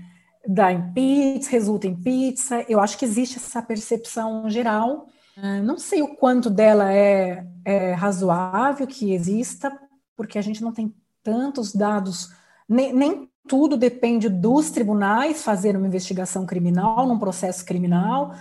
dar 0.47 0.73
em 0.73 0.93
pizza, 0.93 1.51
resulta 1.51 1.87
em 1.87 1.95
pizza. 1.95 2.65
Eu 2.69 2.81
acho 2.81 2.99
que 2.99 3.05
existe 3.05 3.37
essa 3.37 3.63
percepção 3.63 4.49
geral. 4.49 5.09
É, 5.37 5.61
não 5.61 5.79
sei 5.79 6.03
o 6.03 6.17
quanto 6.17 6.51
dela 6.51 6.93
é, 6.93 7.47
é 7.65 7.93
razoável 7.93 8.87
que 8.87 9.13
exista, 9.13 9.73
porque 10.17 10.39
a 10.39 10.43
gente 10.43 10.63
não 10.63 10.73
tem 10.73 10.95
tantos 11.23 11.75
dados, 11.75 12.31
nem, 12.69 12.93
nem 12.93 13.31
tudo 13.49 13.77
depende 13.77 14.29
dos 14.29 14.71
tribunais 14.71 15.43
fazer 15.43 15.77
uma 15.77 15.87
investigação 15.87 16.47
criminal, 16.47 17.07
num 17.07 17.19
processo 17.19 17.65
criminal. 17.65 18.35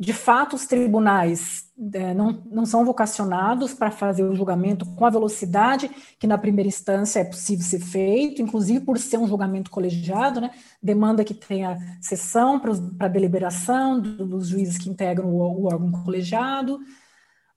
De 0.00 0.12
fato, 0.12 0.54
os 0.54 0.64
tribunais 0.64 1.64
é, 1.92 2.14
não, 2.14 2.40
não 2.48 2.64
são 2.64 2.84
vocacionados 2.84 3.74
para 3.74 3.90
fazer 3.90 4.22
o 4.22 4.34
julgamento 4.34 4.86
com 4.94 5.04
a 5.04 5.10
velocidade 5.10 5.90
que 6.20 6.26
na 6.26 6.38
primeira 6.38 6.68
instância 6.68 7.18
é 7.18 7.24
possível 7.24 7.64
ser 7.64 7.80
feito, 7.80 8.40
inclusive 8.40 8.84
por 8.84 8.96
ser 8.96 9.18
um 9.18 9.26
julgamento 9.26 9.72
colegiado, 9.72 10.40
né, 10.40 10.52
demanda 10.80 11.24
que 11.24 11.34
tenha 11.34 11.78
sessão 12.00 12.60
para 12.60 13.08
deliberação 13.08 14.00
dos 14.00 14.46
juízes 14.46 14.78
que 14.78 14.88
integram 14.88 15.26
o, 15.26 15.62
o 15.62 15.64
órgão 15.66 15.90
colegiado, 15.90 16.78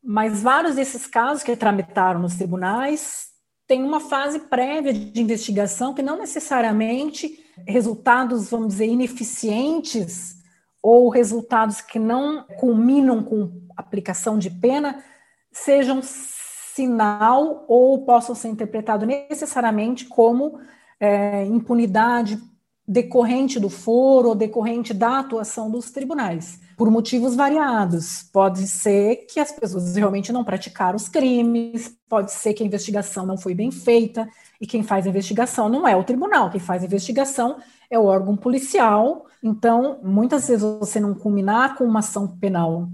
mas 0.04 0.42
vários 0.42 0.76
desses 0.76 1.06
casos 1.06 1.44
que 1.44 1.56
tramitaram 1.56 2.20
nos 2.20 2.34
tribunais 2.34 3.28
tem 3.68 3.84
uma 3.84 4.00
fase 4.00 4.40
prévia 4.40 4.92
de 4.92 5.22
investigação 5.22 5.94
que 5.94 6.02
não 6.02 6.18
necessariamente 6.18 7.40
resultados, 7.68 8.50
vamos 8.50 8.70
dizer, 8.70 8.88
ineficientes 8.88 10.41
ou 10.82 11.10
resultados 11.10 11.82
que 11.82 12.00
não 12.00 12.44
culminam 12.60 13.24
com 13.24 13.52
aplicação 13.78 14.38
de 14.38 14.50
pena 14.50 15.04
sejam 15.52 16.02
sinal 16.02 17.66
ou 17.68 18.04
possam 18.06 18.34
ser 18.34 18.48
interpretados 18.48 19.08
necessariamente 19.08 20.06
como 20.06 20.60
é, 21.00 21.46
impunidade 21.46 22.40
decorrente 22.88 23.60
do 23.60 23.70
foro 23.70 24.30
ou 24.30 24.36
decorrente 24.36 24.94
da 24.94 25.20
atuação 25.20 25.70
dos 25.70 25.92
tribunais, 25.92 26.60
por 26.82 26.90
motivos 26.90 27.36
variados. 27.36 28.24
Pode 28.34 28.68
ser 28.68 29.28
que 29.28 29.40
as 29.40 29.52
pessoas 29.52 29.96
realmente 29.96 30.34
não 30.34 30.44
praticaram 30.44 30.96
os 30.96 31.08
crimes, 31.08 31.96
pode 32.10 32.32
ser 32.32 32.56
que 32.56 32.64
a 32.64 32.66
investigação 32.66 33.24
não 33.24 33.38
foi 33.38 33.54
bem 33.54 33.70
feita, 33.70 34.28
e 34.60 34.66
quem 34.66 34.82
faz 34.82 35.06
a 35.06 35.10
investigação 35.10 35.70
não 35.70 35.88
é 35.88 35.96
o 35.96 36.04
tribunal, 36.04 36.50
quem 36.50 36.60
faz 36.60 36.82
a 36.82 36.88
investigação 36.88 37.58
é 37.88 38.00
o 38.00 38.06
órgão 38.06 38.36
policial. 38.36 39.28
Então, 39.44 40.00
muitas 40.02 40.48
vezes 40.48 40.64
você 40.80 41.00
não 41.00 41.14
culminar 41.14 41.78
com 41.78 41.84
uma 41.84 42.00
ação 42.00 42.28
penal, 42.28 42.90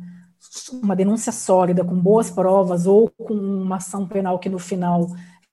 uma 0.84 0.94
denúncia 0.94 1.32
sólida, 1.32 1.82
com 1.82 1.96
boas 1.96 2.30
provas, 2.30 2.86
ou 2.86 3.10
com 3.12 3.36
uma 3.36 3.78
ação 3.78 4.06
penal 4.06 4.38
que 4.38 4.50
no 4.50 4.60
final 4.60 5.08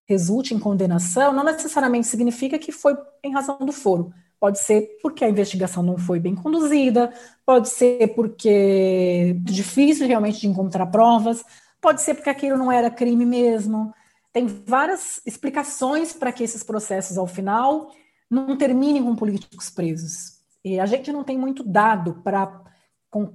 resulte 0.08 0.54
em 0.54 0.58
condenação, 0.58 1.32
não 1.32 1.44
necessariamente 1.44 2.08
significa 2.08 2.58
que 2.58 2.72
foi 2.72 2.96
em 3.22 3.32
razão 3.32 3.58
do 3.60 3.70
foro. 3.70 4.12
Pode 4.44 4.58
ser 4.58 4.98
porque 5.00 5.24
a 5.24 5.30
investigação 5.30 5.82
não 5.82 5.96
foi 5.96 6.20
bem 6.20 6.34
conduzida, 6.34 7.10
pode 7.46 7.70
ser 7.70 8.08
porque 8.08 8.50
é 8.50 9.32
difícil 9.40 10.06
realmente 10.06 10.42
de 10.42 10.46
encontrar 10.46 10.84
provas, 10.88 11.42
pode 11.80 12.02
ser 12.02 12.12
porque 12.12 12.28
aquilo 12.28 12.58
não 12.58 12.70
era 12.70 12.90
crime 12.90 13.24
mesmo. 13.24 13.90
Tem 14.34 14.46
várias 14.46 15.18
explicações 15.24 16.12
para 16.12 16.30
que 16.30 16.44
esses 16.44 16.62
processos, 16.62 17.16
ao 17.16 17.26
final, 17.26 17.90
não 18.30 18.54
terminem 18.54 19.02
com 19.02 19.16
políticos 19.16 19.70
presos. 19.70 20.34
E 20.62 20.78
a 20.78 20.84
gente 20.84 21.10
não 21.10 21.24
tem 21.24 21.38
muito 21.38 21.64
dado 21.64 22.20
para 22.22 22.60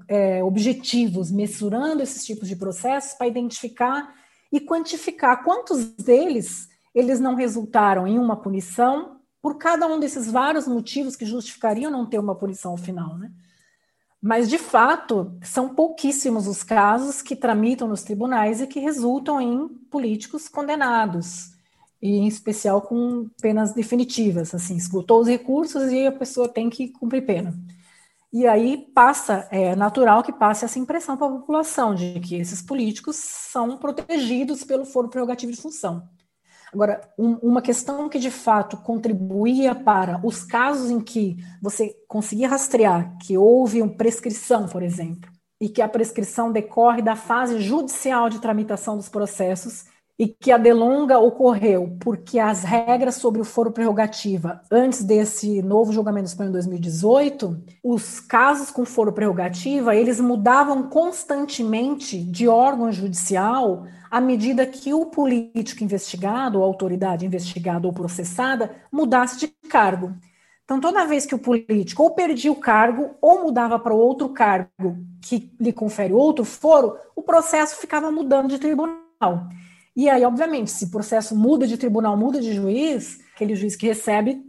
é, 0.08 0.44
objetivos, 0.44 1.32
mensurando 1.32 2.04
esses 2.04 2.24
tipos 2.24 2.48
de 2.48 2.56
processos, 2.56 3.16
para 3.16 3.26
identificar 3.26 4.14
e 4.52 4.60
quantificar 4.60 5.44
quantos 5.44 5.86
deles 5.86 6.70
eles 6.94 7.20
não 7.20 7.34
resultaram 7.34 8.06
em 8.06 8.20
uma 8.20 8.36
punição 8.36 9.19
por 9.42 9.58
cada 9.58 9.88
um 9.88 10.00
desses 10.00 10.30
vários 10.30 10.68
motivos 10.68 11.16
que 11.16 11.26
justificariam 11.26 11.92
não 11.92 12.06
ter 12.06 12.20
uma 12.20 12.36
punição 12.36 12.76
final, 12.76 13.18
né? 13.18 13.32
Mas, 14.22 14.50
de 14.50 14.58
fato, 14.58 15.32
são 15.42 15.74
pouquíssimos 15.74 16.46
os 16.46 16.62
casos 16.62 17.22
que 17.22 17.36
tramitam 17.36 17.88
nos 17.88 18.04
tribunais 18.04 18.60
e 18.60 18.68
que 18.68 18.80
resultam 18.80 19.40
em 19.40 19.68
políticos 19.90 20.50
condenados, 20.50 21.52
e 22.02 22.18
em 22.18 22.28
especial 22.28 22.82
com 22.82 23.30
penas 23.42 23.74
definitivas, 23.74 24.54
assim, 24.54 24.76
esgotou 24.76 25.22
os 25.22 25.28
recursos 25.28 25.92
e 25.92 26.06
a 26.06 26.12
pessoa 26.12 26.50
tem 26.50 26.70
que 26.70 26.90
cumprir 26.90 27.26
pena. 27.26 27.54
E 28.32 28.46
aí 28.46 28.78
passa, 28.94 29.48
é 29.52 29.76
natural 29.76 30.22
que 30.22 30.32
passe 30.32 30.64
essa 30.64 30.78
impressão 30.78 31.18
para 31.18 31.28
a 31.28 31.40
população 31.40 31.96
de 31.96 32.20
que 32.20 32.36
esses 32.36 32.62
políticos 32.62 33.16
são 33.16 33.78
protegidos 33.78 34.64
pelo 34.64 34.86
foro 34.86 35.10
prerrogativo 35.10 35.52
de 35.52 35.62
função. 35.62 36.08
Agora, 36.74 37.02
um, 37.18 37.34
uma 37.36 37.62
questão 37.62 38.08
que 38.08 38.20
de 38.20 38.30
fato 38.30 38.78
contribuía 38.78 39.74
para 39.74 40.20
os 40.24 40.44
casos 40.44 40.90
em 40.90 41.00
que 41.00 41.38
você 41.62 41.96
conseguia 42.08 42.48
rastrear 42.48 43.18
que 43.18 43.38
houve 43.38 43.82
uma 43.82 43.92
prescrição, 43.92 44.68
por 44.68 44.84
exemplo, 44.84 45.32
e 45.60 45.68
que 45.68 45.82
a 45.82 45.90
prescrição 45.90 46.52
decorre 46.52 47.02
da 47.02 47.16
fase 47.16 47.60
judicial 47.60 48.30
de 48.30 48.40
tramitação 48.40 48.96
dos 48.96 49.10
processos 49.10 49.86
e 50.20 50.28
que 50.28 50.52
a 50.52 50.58
delonga 50.58 51.18
ocorreu 51.18 51.96
porque 51.98 52.38
as 52.38 52.64
regras 52.64 53.16
sobre 53.16 53.40
o 53.40 53.46
foro 53.46 53.72
prerrogativa, 53.72 54.62
antes 54.70 55.02
desse 55.02 55.62
novo 55.62 55.94
julgamento 55.94 56.30
Supremo 56.30 56.50
em 56.50 56.54
2018, 56.54 57.64
os 57.82 58.20
casos 58.20 58.70
com 58.70 58.84
foro 58.84 59.14
prerrogativa, 59.14 59.96
eles 59.96 60.20
mudavam 60.20 60.84
constantemente 60.84 62.22
de 62.22 62.50
órgão 62.50 62.92
judicial 62.92 63.86
à 64.12 64.20
medida 64.20 64.66
que 64.66 64.94
o 64.94 65.06
político 65.06 65.84
investigado, 65.84 66.60
ou 66.60 66.66
autoridade 66.66 67.26
investigada 67.26 67.88
ou 67.88 67.94
processada, 67.94 68.72
mudasse 68.92 69.40
de 69.40 69.48
cargo. 69.48 70.14
Então, 70.66 70.82
toda 70.82 71.06
vez 71.06 71.26
que 71.26 71.34
o 71.34 71.40
político 71.40 72.04
ou 72.04 72.12
perdia 72.12 72.52
o 72.52 72.56
cargo 72.56 73.12
ou 73.22 73.44
mudava 73.44 73.80
para 73.80 73.94
outro 73.94 74.30
cargo 74.30 74.98
que 75.22 75.52
lhe 75.60 75.72
confere 75.72 76.14
outro 76.14 76.44
foro, 76.44 76.98
o 77.16 77.22
processo 77.22 77.78
ficava 77.78 78.12
mudando 78.12 78.50
de 78.50 78.60
tribunal. 78.60 79.00
E 80.00 80.10
aí, 80.10 80.24
obviamente, 80.24 80.72
se 80.72 80.86
o 80.86 80.90
processo 80.90 81.36
muda 81.36 81.68
de 81.68 81.78
tribunal, 81.78 82.16
muda 82.16 82.40
de 82.40 82.54
juiz, 82.54 83.20
aquele 83.36 83.54
juiz 83.54 83.76
que 83.76 83.86
recebe 83.86 84.42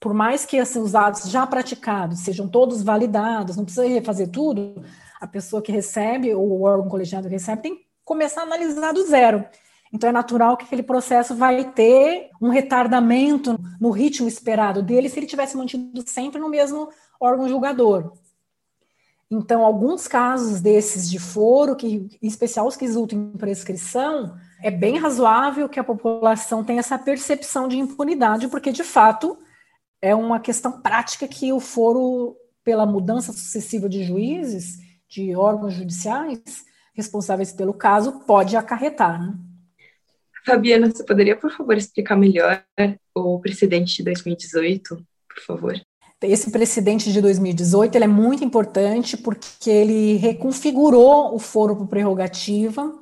por 0.00 0.12
mais 0.12 0.44
que 0.44 0.58
assim, 0.58 0.80
os 0.80 0.94
atos 0.94 1.30
já 1.30 1.46
praticados 1.46 2.20
sejam 2.20 2.46
todos 2.46 2.82
validados, 2.82 3.56
não 3.56 3.64
precisa 3.64 3.88
refazer 3.88 4.28
tudo, 4.28 4.84
a 5.18 5.26
pessoa 5.26 5.60
que 5.60 5.72
recebe, 5.72 6.34
ou 6.34 6.48
o 6.48 6.62
órgão 6.62 6.88
colegiado 6.88 7.26
que 7.26 7.34
recebe, 7.34 7.62
tem 7.62 7.76
que 7.76 7.86
começar 8.04 8.42
a 8.42 8.44
analisar 8.44 8.92
do 8.92 9.04
zero. 9.06 9.44
Então 9.90 10.10
é 10.10 10.12
natural 10.12 10.58
que 10.58 10.66
aquele 10.66 10.82
processo 10.82 11.34
vai 11.34 11.72
ter 11.72 12.28
um 12.38 12.50
retardamento 12.50 13.58
no 13.80 13.90
ritmo 13.90 14.28
esperado 14.28 14.82
dele 14.82 15.08
se 15.08 15.18
ele 15.18 15.26
tivesse 15.26 15.56
mantido 15.56 16.04
sempre 16.06 16.38
no 16.38 16.50
mesmo 16.50 16.90
órgão 17.18 17.48
julgador. 17.48 18.12
Então, 19.30 19.64
alguns 19.64 20.06
casos 20.06 20.60
desses 20.60 21.10
de 21.10 21.18
foro, 21.18 21.76
que, 21.76 22.08
em 22.22 22.26
especial 22.26 22.66
os 22.66 22.76
que 22.76 22.86
resultam 22.86 23.18
em 23.18 23.36
prescrição, 23.36 24.36
é 24.62 24.70
bem 24.70 24.98
razoável 24.98 25.68
que 25.68 25.78
a 25.78 25.84
população 25.84 26.64
tenha 26.64 26.80
essa 26.80 26.98
percepção 26.98 27.68
de 27.68 27.78
impunidade, 27.78 28.48
porque, 28.48 28.72
de 28.72 28.84
fato, 28.84 29.38
é 30.02 30.14
uma 30.14 30.40
questão 30.40 30.80
prática 30.80 31.26
que 31.28 31.52
o 31.52 31.60
foro, 31.60 32.36
pela 32.64 32.86
mudança 32.86 33.32
sucessiva 33.32 33.88
de 33.88 34.04
juízes, 34.04 34.78
de 35.08 35.34
órgãos 35.34 35.74
judiciais 35.74 36.66
responsáveis 36.94 37.52
pelo 37.52 37.72
caso, 37.72 38.20
pode 38.26 38.56
acarretar. 38.56 39.20
Né? 39.20 39.34
Fabiana, 40.44 40.90
você 40.90 41.04
poderia, 41.04 41.36
por 41.36 41.50
favor, 41.50 41.76
explicar 41.76 42.16
melhor 42.16 42.64
o 43.14 43.38
precedente 43.38 43.96
de 43.96 44.04
2018, 44.04 44.96
por 45.28 45.42
favor? 45.44 45.80
Esse 46.20 46.50
precedente 46.50 47.12
de 47.12 47.20
2018 47.20 47.94
ele 47.94 48.04
é 48.04 48.08
muito 48.08 48.42
importante 48.42 49.16
porque 49.16 49.70
ele 49.70 50.16
reconfigurou 50.16 51.32
o 51.32 51.38
foro 51.38 51.76
por 51.76 51.86
prerrogativa. 51.86 52.92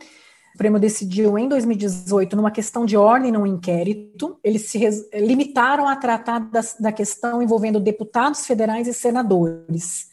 O 0.57 0.59
Supremo 0.59 0.79
decidiu 0.79 1.37
em 1.37 1.51
2018, 1.51 2.35
numa 2.35 2.51
questão 2.51 2.87
de 2.87 2.97
ordem, 2.97 3.31
num 3.31 3.45
inquérito, 3.45 4.41
eles 4.43 4.71
se 4.71 4.79
limitaram 5.13 5.87
a 5.87 5.95
tratar 5.95 6.39
da, 6.39 6.63
da 6.81 6.91
questão 6.91 7.43
envolvendo 7.43 7.79
deputados 7.79 8.47
federais 8.47 8.89
e 8.89 8.95
senadores. 8.95 10.07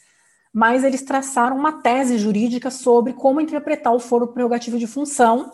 Mas 0.53 0.83
eles 0.83 1.01
traçaram 1.01 1.55
uma 1.55 1.81
tese 1.81 2.17
jurídica 2.17 2.69
sobre 2.69 3.13
como 3.13 3.39
interpretar 3.39 3.93
o 3.93 4.01
foro 4.01 4.33
prerrogativo 4.33 4.77
de 4.77 4.85
função 4.85 5.49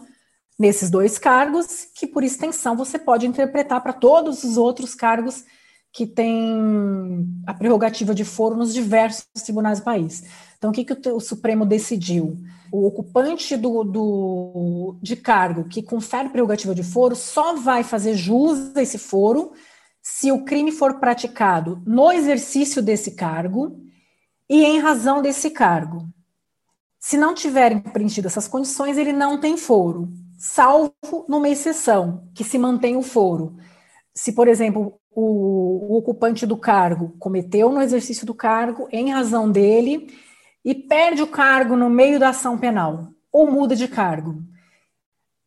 nesses 0.57 0.89
dois 0.89 1.19
cargos, 1.19 1.85
que 1.93 2.07
por 2.07 2.23
extensão 2.23 2.75
você 2.75 2.97
pode 2.97 3.27
interpretar 3.27 3.83
para 3.83 3.93
todos 3.93 4.43
os 4.43 4.57
outros 4.57 4.95
cargos 4.95 5.45
que 5.91 6.05
têm 6.05 7.27
a 7.45 7.53
prerrogativa 7.53 8.13
de 8.13 8.23
foro 8.23 8.55
nos 8.55 8.73
diversos 8.73 9.25
tribunais 9.43 9.79
do 9.79 9.85
país. 9.85 10.23
Então, 10.57 10.69
o 10.69 10.73
que, 10.73 10.83
que 10.83 11.09
o, 11.09 11.19
Supremo 11.19 11.65
decidiu? 11.65 12.37
O 12.71 12.85
ocupante 12.85 13.57
do, 13.57 13.83
do, 13.83 14.99
de 15.01 15.15
cargo 15.15 15.63
que 15.63 15.81
confere 15.81 16.29
prerrogativa 16.29 16.75
de 16.75 16.83
foro 16.83 17.15
só 17.15 17.55
vai 17.55 17.83
fazer 17.83 18.13
jus 18.13 18.75
a 18.75 18.81
esse 18.81 18.97
foro 18.97 19.51
se 20.01 20.31
o 20.31 20.43
crime 20.43 20.71
for 20.71 20.99
praticado 20.99 21.81
no 21.85 22.11
exercício 22.11 22.81
desse 22.81 23.11
cargo 23.11 23.79
e 24.49 24.63
em 24.63 24.79
razão 24.79 25.21
desse 25.21 25.49
cargo. 25.49 26.07
Se 26.99 27.17
não 27.17 27.33
tiverem 27.33 27.79
preenchido 27.79 28.27
essas 28.27 28.47
condições, 28.47 28.97
ele 28.97 29.13
não 29.13 29.39
tem 29.39 29.55
foro, 29.55 30.09
salvo 30.37 30.93
numa 31.27 31.47
exceção, 31.47 32.27
que 32.35 32.43
se 32.43 32.57
mantém 32.57 32.97
o 32.97 33.01
foro. 33.01 33.55
Se, 34.13 34.33
por 34.33 34.47
exemplo, 34.47 34.99
o, 35.19 35.93
o 35.93 35.97
ocupante 35.97 36.45
do 36.45 36.55
cargo 36.55 37.15
cometeu 37.19 37.69
no 37.69 37.81
exercício 37.81 38.25
do 38.25 38.33
cargo 38.33 38.87
em 38.91 39.11
razão 39.11 39.51
dele 39.51 40.07
e 40.63 40.73
perde 40.73 41.21
o 41.21 41.27
cargo 41.27 41.75
no 41.75 41.89
meio 41.89 42.19
da 42.19 42.29
ação 42.29 42.57
penal 42.57 43.09
ou 43.31 43.51
muda 43.51 43.75
de 43.75 43.87
cargo. 43.87 44.41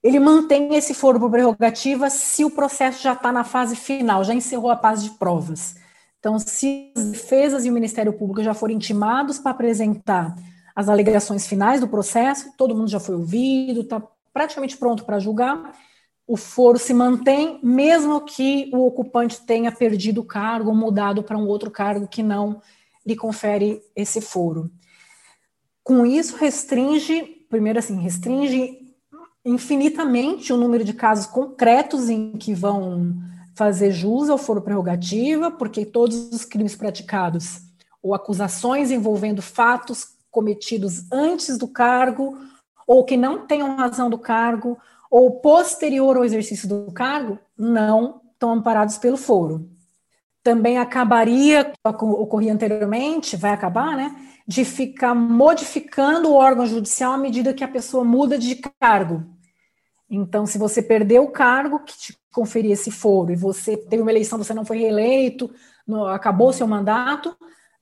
Ele 0.03 0.19
mantém 0.19 0.75
esse 0.75 0.95
foro 0.95 1.19
por 1.19 1.31
prerrogativa 1.31 2.11
se 2.11 2.45
o 2.45 2.51
processo 2.51 3.03
já 3.03 3.13
está 3.13 3.33
na 3.33 3.45
fase 3.45 3.77
final, 3.77 4.25
já 4.25 4.35
encerrou 4.35 4.71
a 4.71 4.77
fase 4.77 5.05
de 5.05 5.11
provas. 5.17 5.77
Então, 6.19 6.39
se 6.39 6.93
as 6.97 7.05
defesas 7.07 7.65
e 7.65 7.71
o 7.71 7.73
Ministério 7.73 8.13
Público 8.13 8.43
já 8.43 8.55
forem 8.55 8.77
intimados 8.77 9.39
para 9.39 9.53
apresentar 9.53 10.37
as 10.75 10.89
alegações 10.89 11.47
finais 11.47 11.81
do 11.81 11.89
processo, 11.89 12.53
todo 12.57 12.75
mundo 12.75 12.89
já 12.89 13.01
foi 13.01 13.15
ouvido, 13.15 13.83
está 13.83 14.03
praticamente 14.33 14.77
pronto 14.77 15.05
para 15.05 15.19
julgar, 15.19 15.73
o 16.27 16.37
foro 16.37 16.79
se 16.79 16.95
mantém, 16.95 17.59
mesmo 17.63 18.21
que 18.21 18.71
o 18.73 18.87
ocupante 18.87 19.41
tenha 19.41 19.73
perdido 19.73 20.21
o 20.21 20.25
cargo 20.25 20.71
ou 20.71 20.77
mudado 20.77 21.23
para 21.23 21.37
um 21.37 21.47
outro 21.47 21.71
cargo 21.71 22.07
que 22.07 22.23
não 22.23 22.61
lhe 23.05 23.17
confere 23.17 23.83
esse 23.97 24.21
foro. 24.21 24.71
Com 25.83 26.07
isso, 26.07 26.37
restringe, 26.37 27.23
primeiro 27.51 27.79
assim, 27.79 28.01
restringe 28.01 28.79
infinitamente 29.45 30.53
o 30.53 30.57
número 30.57 30.85
de 30.85 30.93
casos 30.93 31.27
concretos 31.27 32.09
em 32.09 32.33
que 32.33 32.55
vão 32.55 33.17
fazer 33.55 33.91
jus 33.91 34.31
ao 34.31 34.39
foro 34.39 34.63
prerrogativa, 34.63 35.51
porque 35.51 35.85
todos 35.85 36.31
os 36.31 36.45
crimes 36.45 36.77
praticados 36.77 37.61
ou 38.03 38.15
acusações 38.15 38.91
envolvendo 38.91 39.43
fatos 39.43 40.17
cometidos 40.31 41.05
antes 41.13 41.59
do 41.59 41.69
cargo 41.69 42.39
ou 42.87 43.05
que 43.05 43.17
não 43.17 43.47
tenham 43.47 43.77
razão 43.77 44.09
do 44.09 44.19
cargo 44.19 44.79
ou 45.13 45.43
posterior 45.43 46.17
ao 46.17 46.25
exercício 46.25 46.67
do 46.67 46.91
cargo 46.91 47.39
não 47.55 48.23
estão 48.33 48.51
amparados 48.51 48.97
pelo 48.97 49.19
foro. 49.19 49.69
Também 50.43 50.79
acabaria, 50.79 51.71
ocorria 51.85 52.51
anteriormente, 52.51 53.37
vai 53.37 53.51
acabar, 53.51 53.95
né, 53.95 54.17
de 54.49 54.65
ficar 54.65 55.15
modificando 55.15 56.31
o 56.31 56.35
órgão 56.35 56.65
judicial 56.65 57.13
à 57.13 57.19
medida 57.19 57.53
que 57.53 57.63
a 57.63 57.69
pessoa 57.69 58.03
muda 58.03 58.39
de 58.39 58.59
cargo. 58.81 59.23
Então, 60.09 60.47
se 60.47 60.57
você 60.57 60.81
perdeu 60.83 61.25
o 61.25 61.31
cargo 61.31 61.81
que 61.81 61.97
te 61.97 62.19
conferia 62.33 62.73
esse 62.73 62.91
foro 62.91 63.33
e 63.33 63.37
você 63.37 63.77
teve 63.77 64.01
uma 64.01 64.11
eleição, 64.11 64.39
você 64.39 64.55
não 64.55 64.65
foi 64.65 64.79
reeleito, 64.79 65.51
acabou 66.11 66.55
seu 66.55 66.67
mandato, 66.67 67.37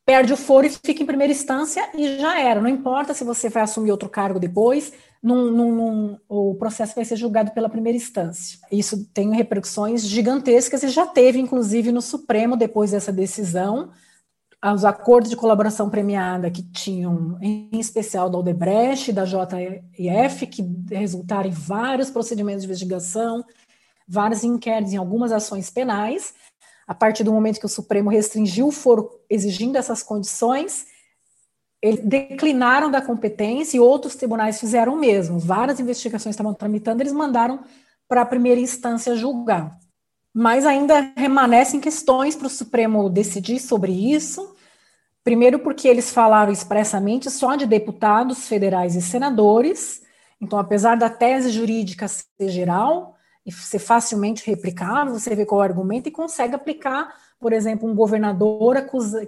perde 0.05 0.33
o 0.33 0.37
foro 0.37 0.67
e 0.67 0.71
fica 0.71 1.05
em 1.05 1.07
primeira 1.07 1.33
instância 1.33 1.89
e 1.95 2.19
já 2.19 2.41
era. 2.41 2.61
Não 2.61 2.69
importa 2.69 3.15
se 3.15 3.23
você 3.23 3.49
vai 3.49 3.63
assumir 3.63 3.93
outro 3.93 4.09
cargo 4.09 4.41
depois, 4.41 4.93
num, 5.23 5.51
num, 5.51 5.75
num, 5.75 6.19
o 6.29 6.55
processo 6.55 6.95
vai 6.95 7.05
ser 7.05 7.17
julgado 7.17 7.51
pela 7.53 7.69
primeira 7.69 7.97
instância. 7.97 8.59
Isso 8.73 9.05
tem 9.13 9.35
repercussões 9.35 10.03
gigantescas 10.07 10.83
e 10.83 10.89
já 10.89 11.07
teve, 11.07 11.39
inclusive, 11.39 11.93
no 11.93 12.01
Supremo, 12.01 12.57
depois 12.57 12.93
dessa 12.93 13.13
decisão, 13.13 13.91
os 14.63 14.85
acordos 14.85 15.31
de 15.31 15.37
colaboração 15.37 15.89
premiada 15.89 16.51
que 16.51 16.63
tinham, 16.63 17.39
em 17.41 17.71
especial 17.81 18.29
da 18.29 18.39
Odebrecht, 18.39 19.13
da 19.13 19.25
JF, 19.25 20.47
que 20.47 20.63
resultaram 20.91 21.49
em 21.49 21.53
vários 21.53 22.11
procedimentos 22.11 22.63
de 22.63 22.67
investigação, 22.67 23.45
vários 24.07 24.45
inquéritos 24.45 24.93
em 24.93 24.99
algumas 24.99 25.33
ações 25.33 25.71
penais. 25.71 26.35
A 26.87 26.95
partir 26.95 27.25
do 27.25 27.33
momento 27.33 27.59
que 27.59 27.67
o 27.67 27.71
Supremo 27.71 28.11
restringiu 28.11 28.69
o 28.69 28.73
foro 28.73 29.11
exigindo 29.31 29.77
essas 29.77 30.03
condições, 30.03 30.87
eles 31.83 32.01
declinaram 32.05 32.91
da 32.91 33.01
competência 33.01 33.77
e 33.77 33.81
outros 33.81 34.15
tribunais 34.15 34.61
fizeram 34.61 34.95
o 34.95 34.99
mesmo. 34.99 35.39
Várias 35.39 35.81
investigações 35.81 36.35
estavam 36.35 36.55
tramitando, 36.55 37.03
eles 37.03 37.13
mandaram 37.13 37.61
para 38.09 38.23
a 38.23 38.27
primeira 38.27 38.61
instância 38.61 39.17
julgar 39.17 39.79
mas 40.33 40.65
ainda 40.65 41.13
remanescem 41.17 41.81
questões 41.81 42.37
para 42.37 42.47
o 42.47 42.51
Supremo 42.51 43.09
decidir 43.11 43.59
sobre 43.59 43.93
isso. 43.93 44.55
Primeiro, 45.25 45.59
porque 45.59 45.89
eles 45.89 46.11
falaram 46.13 46.53
expressamente 46.53 47.31
só 47.31 47.57
de 47.57 47.67
deputados 47.67 48.49
federais 48.49 48.95
e 48.95 49.03
senadores. 49.03 50.03
Então, 50.41 50.59
apesar 50.59 50.97
da 50.97 51.11
tese 51.11 51.51
jurídica 51.51 52.07
ser 52.09 52.49
geral 52.49 53.17
e 53.45 53.53
ser 53.53 53.79
facilmente 53.79 54.45
replicável, 54.49 55.13
você 55.13 55.35
vê 55.35 55.47
qual 55.47 55.63
é 55.63 55.65
o 55.65 55.69
argumento 55.69 56.09
e 56.09 56.13
consegue 56.13 56.55
aplicar, 56.55 57.13
por 57.39 57.53
exemplo, 57.53 57.89
um 57.89 57.95
governador 57.95 58.77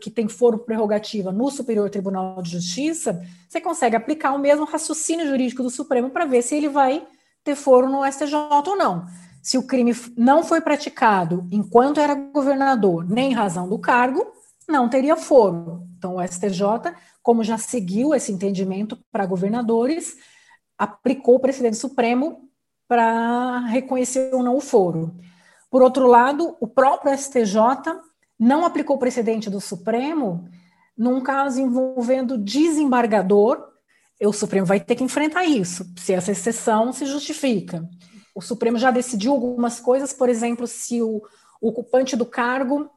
que 0.01 0.11
tem 0.11 0.29
foro 0.29 0.59
prerrogativa 0.59 1.33
no 1.33 1.51
Superior 1.51 1.89
Tribunal 1.89 2.43
de 2.43 2.51
Justiça, 2.51 3.23
você 3.49 3.61
consegue 3.61 3.97
aplicar 3.97 4.33
o 4.33 4.39
mesmo 4.39 4.65
raciocínio 4.65 5.27
jurídico 5.27 5.63
do 5.63 5.71
Supremo 5.71 6.11
para 6.11 6.27
ver 6.27 6.43
se 6.43 6.55
ele 6.55 6.69
vai 6.69 7.07
ter 7.43 7.55
foro 7.55 7.89
no 7.89 8.05
STJ 8.05 8.35
ou 8.67 8.77
não 8.77 9.07
se 9.43 9.59
o 9.59 9.67
crime 9.67 9.93
não 10.17 10.45
foi 10.45 10.61
praticado 10.61 11.47
enquanto 11.51 11.99
era 11.99 12.15
governador, 12.15 13.05
nem 13.11 13.33
em 13.33 13.35
razão 13.35 13.69
do 13.69 13.77
cargo, 13.77 14.25
não 14.69 14.89
teria 14.89 15.17
foro. 15.17 15.85
Então, 15.99 16.17
o 16.17 16.23
STJ, 16.23 16.95
como 17.21 17.43
já 17.43 17.59
seguiu 17.59 18.15
esse 18.15 18.31
entendimento 18.31 18.97
para 19.11 19.27
governadores, 19.27 20.15
aplicou 20.79 21.35
o 21.35 21.41
presidente 21.41 21.77
supremo 21.77 22.49
para 22.93 23.61
reconhecer 23.61 24.35
ou 24.35 24.43
não 24.43 24.57
o 24.57 24.61
foro. 24.61 25.15
Por 25.71 25.81
outro 25.81 26.07
lado, 26.07 26.57
o 26.61 26.69
próprio 26.69 27.17
STJ 27.17 27.57
não 28.39 28.67
aplicou 28.67 28.97
o 28.97 28.99
precedente 28.99 29.49
do 29.49 29.61
Supremo 29.61 30.47
num 30.95 31.23
caso 31.23 31.59
envolvendo 31.59 32.37
desembargador. 32.37 33.65
O 34.21 34.33
Supremo 34.33 34.67
vai 34.67 34.79
ter 34.79 34.95
que 34.95 35.05
enfrentar 35.05 35.45
isso, 35.45 35.87
se 35.97 36.13
essa 36.13 36.33
exceção 36.33 36.93
se 36.93 37.07
justifica 37.07 37.89
o 38.35 38.41
Supremo 38.41 38.79
já 38.79 38.91
decidiu 38.91 39.33
algumas 39.33 39.79
coisas, 39.79 40.13
por 40.13 40.29
exemplo, 40.29 40.67
se 40.67 41.03
o, 41.03 41.23
ocupante 41.61 42.17
do 42.17 42.27
cargo 42.27 42.91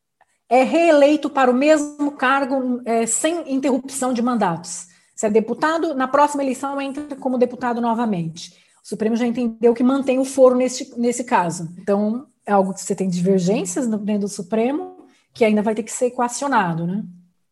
é 0.49 0.63
reeleito 0.63 1.29
para 1.29 1.51
o 1.51 1.53
mesmo 1.53 2.11
cargo 2.11 2.81
é, 2.85 3.05
sem 3.05 3.53
interrupção 3.53 4.13
de 4.13 4.21
mandatos. 4.21 4.87
Se 5.15 5.25
é 5.25 5.29
deputado, 5.29 5.93
na 5.93 6.07
próxima 6.07 6.43
eleição 6.43 6.79
entra 6.81 7.15
como 7.15 7.37
deputado 7.37 7.79
novamente. 7.79 8.64
O 8.85 8.87
Supremo 8.87 9.15
já 9.15 9.25
entendeu 9.25 9.73
que 9.73 9.81
mantém 9.81 10.19
o 10.19 10.23
foro 10.23 10.55
nesse, 10.55 10.95
nesse 10.95 11.23
caso. 11.23 11.73
Então, 11.79 12.27
é 12.45 12.51
algo 12.51 12.71
que 12.71 12.81
você 12.81 12.93
tem 12.93 13.09
divergências 13.09 13.87
dentro 13.87 14.21
do 14.21 14.27
Supremo, 14.27 15.07
que 15.33 15.43
ainda 15.43 15.63
vai 15.63 15.73
ter 15.73 15.81
que 15.81 15.91
ser 15.91 16.05
equacionado, 16.05 16.85
né? 16.85 17.03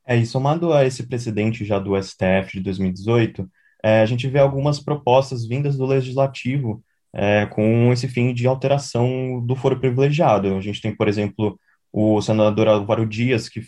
É, 0.05 0.15
e 0.15 0.27
somado 0.27 0.71
a 0.71 0.85
esse 0.85 1.01
precedente 1.07 1.65
já 1.65 1.79
do 1.79 1.99
STF 1.99 2.53
de 2.53 2.59
2018, 2.59 3.49
é, 3.81 4.01
a 4.01 4.05
gente 4.05 4.27
vê 4.27 4.37
algumas 4.37 4.79
propostas 4.79 5.43
vindas 5.43 5.75
do 5.75 5.87
Legislativo 5.87 6.83
é, 7.11 7.47
com 7.47 7.91
esse 7.91 8.07
fim 8.07 8.31
de 8.31 8.45
alteração 8.45 9.43
do 9.43 9.55
foro 9.55 9.79
privilegiado. 9.79 10.55
A 10.55 10.61
gente 10.61 10.81
tem, 10.81 10.95
por 10.95 11.07
exemplo, 11.07 11.59
o 11.91 12.21
senador 12.21 12.67
Álvaro 12.67 13.07
Dias, 13.07 13.49
que 13.49 13.63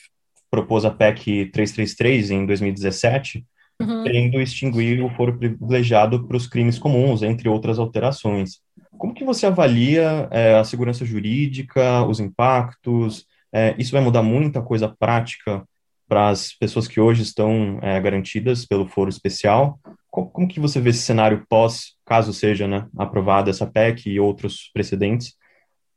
propôs 0.52 0.86
a 0.86 0.92
PEC 0.92 1.50
333 1.52 2.30
em 2.30 2.46
2017, 2.46 3.44
uhum. 3.82 4.04
querendo 4.04 4.42
extinguir 4.42 5.04
o 5.04 5.10
foro 5.10 5.38
privilegiado 5.38 6.28
para 6.28 6.38
os 6.38 6.48
crimes 6.48 6.80
comuns, 6.80 7.22
entre 7.22 7.50
outras 7.50 7.80
alterações. 7.80 8.60
Como 8.98 9.14
que 9.14 9.24
você 9.24 9.46
avalia 9.46 10.28
é, 10.32 10.56
a 10.56 10.64
segurança 10.64 11.06
jurídica, 11.06 12.04
os 12.06 12.20
impactos? 12.20 13.26
É, 13.54 13.76
isso 13.78 13.92
vai 13.92 14.02
mudar 14.02 14.24
muita 14.24 14.62
coisa 14.62 14.88
prática 14.88 15.64
para 16.08 16.30
as 16.30 16.54
pessoas 16.54 16.88
que 16.88 17.00
hoje 17.00 17.24
estão 17.24 17.80
é, 17.82 18.00
garantidas 18.00 18.66
pelo 18.66 18.88
foro 18.88 19.10
especial? 19.10 19.80
Como, 20.10 20.30
como, 20.30 20.48
que 20.48 20.60
você 20.60 20.80
vê 20.80 20.92
esse 20.92 21.02
cenário 21.02 21.46
pós, 21.50 21.96
caso 22.06 22.32
seja 22.34 22.68
né, 22.68 22.88
aprovada 22.98 23.50
essa 23.50 23.66
PEC 23.66 24.10
e 24.10 24.20
outros 24.20 24.70
precedentes? 24.74 25.34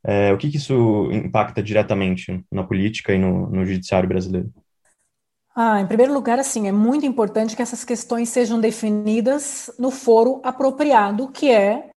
É, 0.03 0.31
o 0.33 0.37
que, 0.37 0.49
que, 0.49 0.57
isso 0.57 1.09
impacta 1.11 1.61
diretamente 1.61 2.43
na 2.51 2.63
política 2.63 3.13
e 3.13 3.17
no, 3.17 3.49
no 3.49 3.65
judiciário 3.65 4.07
brasileiro? 4.07 4.51
Ah, 5.61 5.81
em 5.81 5.85
primeiro 5.85 6.13
lugar, 6.13 6.39
assim, 6.39 6.69
é 6.69 6.71
muito 6.71 7.05
importante 7.05 7.53
que 7.53 7.61
essas 7.61 7.83
questões 7.83 8.29
sejam 8.29 8.61
definidas 8.61 9.69
no 9.77 9.91
foro 9.91 10.39
apropriado, 10.41 11.27
que 11.27 11.51
é 11.51 11.89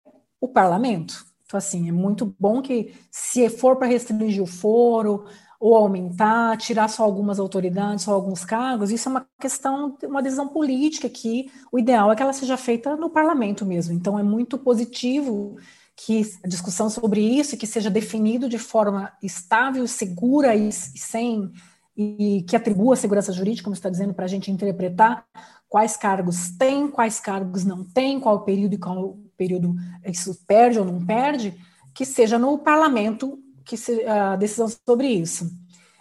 o 0.41 0.49
parlamento. 0.49 1.27
Então, 1.45 1.59
assim, 1.59 1.87
é 1.87 1.93
muito 1.93 2.35
bom 2.41 2.63
que, 2.63 2.95
se 3.11 3.51
for 3.51 3.77
para 3.77 3.87
restringir 3.87 4.43
o 4.43 4.47
foro, 4.47 5.27
ou 5.61 5.77
aumentar, 5.77 6.57
tirar 6.57 6.89
só 6.89 7.05
algumas 7.05 7.39
autoridades, 7.39 8.05
só 8.05 8.15
alguns 8.15 8.47
cargos, 8.47 8.91
isso 8.91 9.11
é 9.11 9.13
uma 9.13 9.27
questão, 9.39 9.95
uma 10.05 10.23
decisão 10.23 10.49
política 10.49 11.07
que 11.11 11.53
o 11.71 11.79
ideal 11.79 12.11
é 12.11 12.17
que 12.17 12.23
ela 12.23 12.33
seja 12.33 12.57
feita 12.57 12.97
no 12.97 13.11
parlamento 13.11 13.67
mesmo. 13.67 13.93
Então, 13.93 14.19
é 14.19 14.23
muito 14.23 14.57
positivo 14.57 15.59
que 15.95 16.23
a 16.43 16.49
discussão 16.49 16.89
sobre 16.89 17.21
isso, 17.21 17.59
que 17.59 17.67
seja 17.67 17.91
definido 17.91 18.49
de 18.49 18.57
forma 18.57 19.13
estável, 19.23 19.87
segura 19.87 20.57
e, 20.57 20.71
e 20.71 20.99
sem 20.99 21.53
e 21.97 22.45
que 22.49 22.57
atribua 22.57 22.97
segurança 22.97 23.33
jurídica, 23.33 23.65
como 23.65 23.75
está 23.75 23.91
dizendo, 23.91 24.15
para 24.15 24.25
a 24.25 24.29
gente 24.29 24.51
interpretar 24.51 25.25
quais 25.69 25.97
cargos 25.97 26.51
tem, 26.59 26.89
quais 26.89 27.21
cargos 27.21 27.65
não 27.65 27.85
tem, 27.85 28.19
qual 28.19 28.45
período 28.45 28.75
e 28.75 28.79
qual 28.79 29.19
período 29.37 29.75
isso 30.05 30.39
perde 30.47 30.79
ou 30.79 30.85
não 30.85 31.05
perde, 31.05 31.55
que 31.95 32.05
seja 32.05 32.39
no 32.39 32.59
parlamento 32.59 33.39
que 33.65 33.77
se, 33.77 34.05
a 34.05 34.37
decisão 34.37 34.69
sobre 34.87 35.09
isso. 35.09 35.49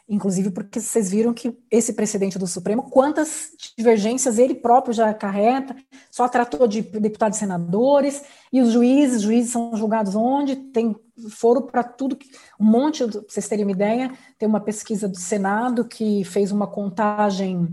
Inclusive 0.07 0.49
porque 0.49 0.79
vocês 0.79 1.11
viram 1.11 1.35
que 1.35 1.55
esse 1.69 1.93
precedente 1.93 2.39
do 2.39 2.47
Supremo, 2.47 2.89
quantas 2.89 3.51
divergências 3.77 4.39
ele 4.39 4.55
próprio 4.55 4.91
já 4.91 5.07
acarreta, 5.07 5.75
só 6.09 6.27
tratou 6.27 6.67
de 6.67 6.81
deputados 6.81 7.37
e 7.37 7.39
senadores, 7.39 8.23
e 8.51 8.59
os 8.59 8.71
juízes, 8.71 9.21
juízes 9.21 9.51
são 9.51 9.75
julgados 9.75 10.15
onde, 10.15 10.55
tem 10.55 10.95
foro 11.29 11.63
para 11.63 11.83
tudo, 11.83 12.17
um 12.59 12.65
monte, 12.65 13.05
para 13.05 13.21
vocês 13.27 13.47
terem 13.47 13.65
uma 13.65 13.71
ideia, 13.71 14.11
tem 14.37 14.47
uma 14.47 14.59
pesquisa 14.59 15.07
do 15.07 15.17
Senado 15.17 15.85
que 15.85 16.23
fez 16.23 16.51
uma 16.51 16.67
contagem, 16.67 17.67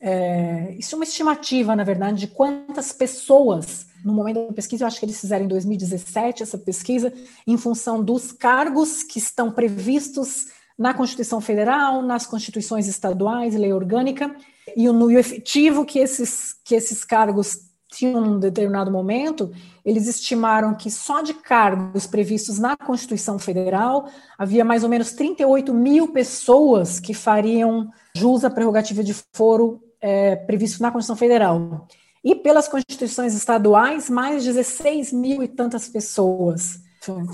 é, 0.00 0.74
isso 0.78 0.94
é 0.94 0.98
uma 0.98 1.04
estimativa, 1.04 1.74
na 1.74 1.84
verdade, 1.84 2.20
de 2.20 2.26
quantas 2.28 2.92
pessoas 2.92 3.86
no 4.04 4.12
momento 4.12 4.46
da 4.46 4.52
pesquisa, 4.52 4.84
eu 4.84 4.86
acho 4.86 4.98
que 4.98 5.06
eles 5.06 5.18
fizeram 5.18 5.46
em 5.46 5.48
2017 5.48 6.42
essa 6.42 6.58
pesquisa, 6.58 7.10
em 7.46 7.56
função 7.56 8.04
dos 8.04 8.30
cargos 8.30 9.02
que 9.02 9.18
estão 9.18 9.50
previstos 9.50 10.48
na 10.78 10.92
Constituição 10.92 11.40
Federal, 11.40 12.02
nas 12.02 12.26
constituições 12.26 12.86
estaduais, 12.86 13.54
lei 13.54 13.72
orgânica, 13.72 14.34
e 14.76 14.88
o, 14.88 15.10
e 15.10 15.16
o 15.16 15.18
efetivo 15.18 15.86
que 15.86 15.98
esses, 15.98 16.54
que 16.64 16.74
esses 16.74 17.02
cargos 17.02 17.58
tinham 17.96 18.20
num 18.20 18.38
determinado 18.38 18.90
momento, 18.90 19.50
eles 19.84 20.06
estimaram 20.06 20.74
que 20.74 20.90
só 20.90 21.22
de 21.22 21.34
cargos 21.34 22.06
previstos 22.06 22.58
na 22.58 22.76
Constituição 22.76 23.38
Federal 23.38 24.08
havia 24.38 24.64
mais 24.64 24.82
ou 24.82 24.88
menos 24.88 25.12
38 25.12 25.72
mil 25.72 26.08
pessoas 26.08 26.98
que 26.98 27.14
fariam 27.14 27.90
jus 28.16 28.44
à 28.44 28.50
prerrogativa 28.50 29.02
de 29.02 29.14
foro 29.32 29.80
é, 30.00 30.36
previsto 30.36 30.82
na 30.82 30.90
Constituição 30.90 31.16
Federal. 31.16 31.86
E 32.22 32.34
pelas 32.34 32.68
constituições 32.68 33.34
estaduais, 33.34 34.08
mais 34.08 34.44
16 34.44 35.12
mil 35.12 35.42
e 35.42 35.48
tantas 35.48 35.88
pessoas. 35.88 36.82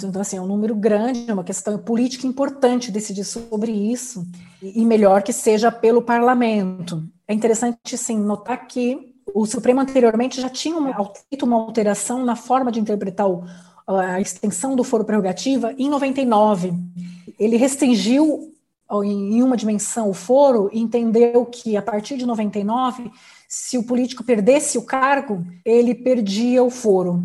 Então, 0.04 0.20
assim, 0.20 0.36
é 0.36 0.40
um 0.40 0.46
número 0.46 0.74
grande, 0.74 1.30
é 1.30 1.32
uma 1.32 1.44
questão 1.44 1.78
política 1.78 2.26
importante 2.26 2.90
decidir 2.90 3.24
sobre 3.24 3.70
isso, 3.70 4.26
e 4.60 4.84
melhor 4.84 5.22
que 5.22 5.32
seja 5.32 5.70
pelo 5.70 6.02
parlamento. 6.02 7.04
É 7.28 7.32
interessante, 7.32 7.96
sim, 7.96 8.18
notar 8.18 8.66
que 8.66 9.09
o 9.34 9.46
Supremo 9.46 9.80
anteriormente 9.80 10.40
já 10.40 10.48
tinha 10.48 10.76
feito 11.28 11.44
uma 11.44 11.56
alteração 11.56 12.24
na 12.24 12.36
forma 12.36 12.70
de 12.70 12.80
interpretar 12.80 13.28
o, 13.28 13.44
a 13.86 14.20
extensão 14.20 14.76
do 14.76 14.84
foro 14.84 15.04
prerrogativa 15.04 15.74
em 15.78 15.88
99. 15.88 16.72
Ele 17.38 17.56
restringiu 17.56 18.52
em 19.04 19.42
uma 19.42 19.56
dimensão 19.56 20.10
o 20.10 20.14
foro 20.14 20.68
e 20.72 20.80
entendeu 20.80 21.46
que, 21.46 21.76
a 21.76 21.82
partir 21.82 22.16
de 22.16 22.26
99, 22.26 23.10
se 23.48 23.78
o 23.78 23.84
político 23.84 24.24
perdesse 24.24 24.78
o 24.78 24.82
cargo, 24.82 25.44
ele 25.64 25.94
perdia 25.94 26.62
o 26.62 26.70
foro. 26.70 27.22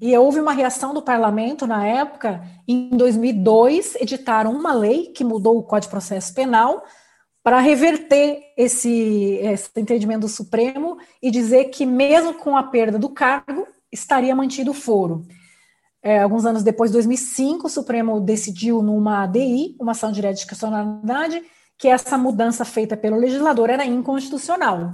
E 0.00 0.16
houve 0.16 0.40
uma 0.40 0.52
reação 0.52 0.94
do 0.94 1.02
parlamento 1.02 1.66
na 1.66 1.86
época. 1.86 2.42
Em 2.66 2.88
2002, 2.90 3.96
editaram 4.00 4.52
uma 4.52 4.72
lei 4.72 5.06
que 5.06 5.22
mudou 5.22 5.58
o 5.58 5.62
Código 5.62 5.88
de 5.88 5.90
Processo 5.90 6.32
Penal 6.32 6.82
para 7.42 7.58
reverter 7.60 8.40
esse, 8.56 9.38
esse 9.42 9.70
entendimento 9.76 10.20
do 10.20 10.28
Supremo 10.28 10.98
e 11.22 11.30
dizer 11.30 11.66
que, 11.66 11.86
mesmo 11.86 12.34
com 12.34 12.56
a 12.56 12.62
perda 12.62 12.98
do 12.98 13.08
cargo, 13.08 13.66
estaria 13.90 14.34
mantido 14.34 14.72
o 14.72 14.74
foro. 14.74 15.26
É, 16.02 16.20
alguns 16.20 16.44
anos 16.44 16.62
depois, 16.62 16.90
2005, 16.90 17.66
o 17.66 17.70
Supremo 17.70 18.20
decidiu 18.20 18.82
numa 18.82 19.22
ADI, 19.22 19.76
uma 19.80 19.92
ação 19.92 20.12
direta 20.12 20.34
de 20.34 20.46
constitucionalidade, 20.46 21.42
que 21.78 21.88
essa 21.88 22.18
mudança 22.18 22.64
feita 22.64 22.96
pelo 22.96 23.16
legislador 23.16 23.70
era 23.70 23.84
inconstitucional 23.84 24.92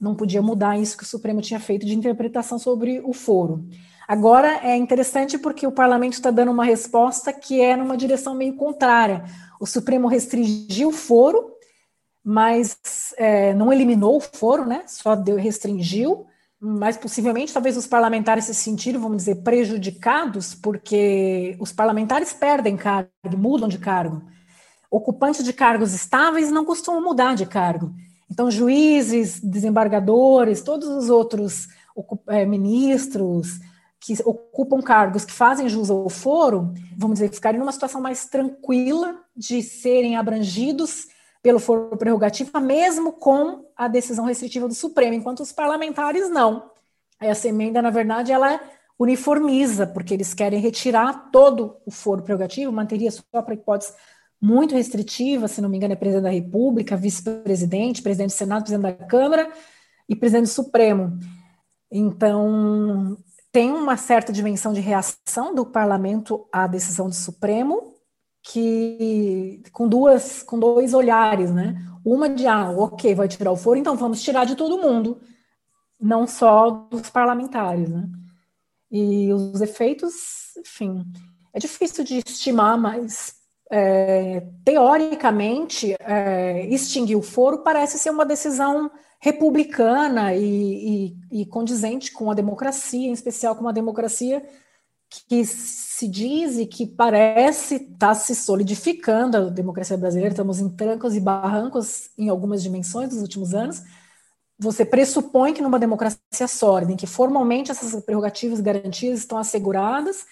não 0.00 0.14
podia 0.14 0.42
mudar 0.42 0.78
isso 0.78 0.96
que 0.96 1.04
o 1.04 1.06
Supremo 1.06 1.40
tinha 1.40 1.58
feito 1.58 1.86
de 1.86 1.94
interpretação 1.94 2.58
sobre 2.58 3.00
o 3.04 3.12
foro. 3.12 3.66
Agora 4.06 4.60
é 4.62 4.76
interessante 4.76 5.36
porque 5.36 5.66
o 5.66 5.72
parlamento 5.72 6.12
está 6.12 6.30
dando 6.30 6.52
uma 6.52 6.64
resposta 6.64 7.32
que 7.32 7.60
é 7.60 7.74
numa 7.74 7.96
direção 7.96 8.34
meio 8.34 8.54
contrária. 8.54 9.24
O 9.58 9.66
Supremo 9.66 10.06
restringiu 10.06 10.90
o 10.90 10.92
foro, 10.92 11.55
mas 12.28 12.76
é, 13.16 13.54
não 13.54 13.72
eliminou 13.72 14.16
o 14.16 14.20
foro, 14.20 14.64
né? 14.66 14.82
Só 14.88 15.14
deu, 15.14 15.36
restringiu, 15.36 16.26
mas 16.58 16.96
possivelmente 16.96 17.52
talvez 17.52 17.76
os 17.76 17.86
parlamentares 17.86 18.46
se 18.46 18.54
sentiram, 18.54 19.00
vamos 19.00 19.18
dizer, 19.18 19.44
prejudicados, 19.44 20.52
porque 20.52 21.56
os 21.60 21.70
parlamentares 21.70 22.32
perdem 22.32 22.76
cargo, 22.76 23.08
mudam 23.38 23.68
de 23.68 23.78
cargo. 23.78 24.24
Ocupantes 24.90 25.44
de 25.44 25.52
cargos 25.52 25.94
estáveis 25.94 26.50
não 26.50 26.64
costumam 26.64 27.00
mudar 27.00 27.36
de 27.36 27.46
cargo. 27.46 27.94
Então, 28.28 28.50
juízes, 28.50 29.38
desembargadores, 29.40 30.62
todos 30.62 30.88
os 30.88 31.08
outros 31.08 31.68
é, 32.26 32.44
ministros 32.44 33.60
que 34.00 34.14
ocupam 34.24 34.82
cargos 34.82 35.24
que 35.24 35.32
fazem 35.32 35.68
jus 35.68 35.90
ao 35.90 36.08
foro, 36.08 36.74
vamos 36.96 37.20
dizer, 37.20 37.32
ficarem 37.32 37.60
numa 37.60 37.70
situação 37.70 38.00
mais 38.00 38.26
tranquila 38.26 39.14
de 39.36 39.62
serem 39.62 40.16
abrangidos 40.16 41.06
pelo 41.46 41.60
foro 41.60 41.96
prerrogativa, 41.96 42.58
mesmo 42.58 43.12
com 43.12 43.66
a 43.76 43.86
decisão 43.86 44.24
restritiva 44.24 44.66
do 44.66 44.74
Supremo, 44.74 45.14
enquanto 45.14 45.44
os 45.44 45.52
parlamentares 45.52 46.28
não. 46.28 46.72
Essa 47.20 47.46
emenda, 47.46 47.80
na 47.80 47.88
verdade, 47.88 48.32
ela 48.32 48.60
uniformiza, 48.98 49.86
porque 49.86 50.12
eles 50.12 50.34
querem 50.34 50.58
retirar 50.58 51.30
todo 51.30 51.76
o 51.86 51.90
foro 51.92 52.20
prerrogativo, 52.24 52.72
manteria 52.72 53.12
só 53.12 53.22
para 53.42 53.54
hipóteses 53.54 53.94
muito 54.42 54.74
restritiva, 54.74 55.46
se 55.46 55.60
não 55.60 55.68
me 55.68 55.76
engano, 55.76 55.92
é 55.92 55.96
presidente 55.96 56.24
da 56.24 56.30
República, 56.30 56.96
vice-presidente, 56.96 58.02
presidente 58.02 58.30
do 58.30 58.36
Senado, 58.36 58.64
presidente 58.64 58.98
da 58.98 59.06
Câmara 59.06 59.48
e 60.08 60.16
presidente 60.16 60.46
do 60.46 60.52
Supremo. 60.52 61.16
Então, 61.92 63.16
tem 63.52 63.70
uma 63.70 63.96
certa 63.96 64.32
dimensão 64.32 64.72
de 64.72 64.80
reação 64.80 65.54
do 65.54 65.64
parlamento 65.64 66.44
à 66.52 66.66
decisão 66.66 67.08
do 67.08 67.14
Supremo, 67.14 67.94
que 68.48 69.60
com 69.72 69.88
duas, 69.88 70.42
com 70.42 70.58
dois 70.58 70.94
olhares, 70.94 71.50
né? 71.50 71.74
Uma 72.04 72.28
de 72.28 72.46
ah, 72.46 72.70
ok, 72.70 73.14
vai 73.14 73.26
tirar 73.26 73.50
o 73.50 73.56
foro, 73.56 73.78
então 73.78 73.96
vamos 73.96 74.22
tirar 74.22 74.44
de 74.44 74.54
todo 74.54 74.78
mundo, 74.78 75.20
não 76.00 76.26
só 76.26 76.70
dos 76.70 77.10
parlamentares, 77.10 77.88
né? 77.88 78.08
E 78.90 79.32
os 79.32 79.60
efeitos, 79.60 80.56
enfim, 80.58 81.04
é 81.52 81.58
difícil 81.58 82.04
de 82.04 82.22
estimar, 82.24 82.78
mas 82.78 83.34
é, 83.68 84.46
teoricamente, 84.64 85.96
é, 85.98 86.66
extinguir 86.66 87.16
o 87.16 87.22
foro 87.22 87.64
parece 87.64 87.98
ser 87.98 88.10
uma 88.10 88.24
decisão 88.24 88.90
republicana 89.18 90.36
e, 90.36 91.16
e, 91.32 91.40
e, 91.40 91.46
condizente 91.46 92.12
com 92.12 92.30
a 92.30 92.34
democracia, 92.34 93.08
em 93.08 93.12
especial 93.12 93.56
com 93.56 93.62
uma 93.62 93.72
democracia 93.72 94.46
que 95.08 95.44
se 95.96 96.06
diz 96.06 96.58
e 96.58 96.66
que 96.66 96.86
parece 96.86 97.76
estar 97.76 98.08
tá 98.08 98.14
se 98.14 98.34
solidificando 98.34 99.38
a 99.38 99.40
democracia 99.48 99.96
brasileira, 99.96 100.34
estamos 100.34 100.60
em 100.60 100.68
trancos 100.68 101.16
e 101.16 101.20
barrancos 101.20 102.10
em 102.18 102.28
algumas 102.28 102.62
dimensões 102.62 103.14
nos 103.14 103.22
últimos 103.22 103.54
anos, 103.54 103.82
você 104.58 104.84
pressupõe 104.84 105.54
que 105.54 105.62
numa 105.62 105.78
democracia 105.78 106.46
sólida, 106.46 106.92
em 106.92 106.96
que 106.96 107.06
formalmente 107.06 107.70
essas 107.70 107.98
prerrogativas 108.04 108.60
garantidas 108.60 109.20
estão 109.20 109.38
asseguradas, 109.38 110.26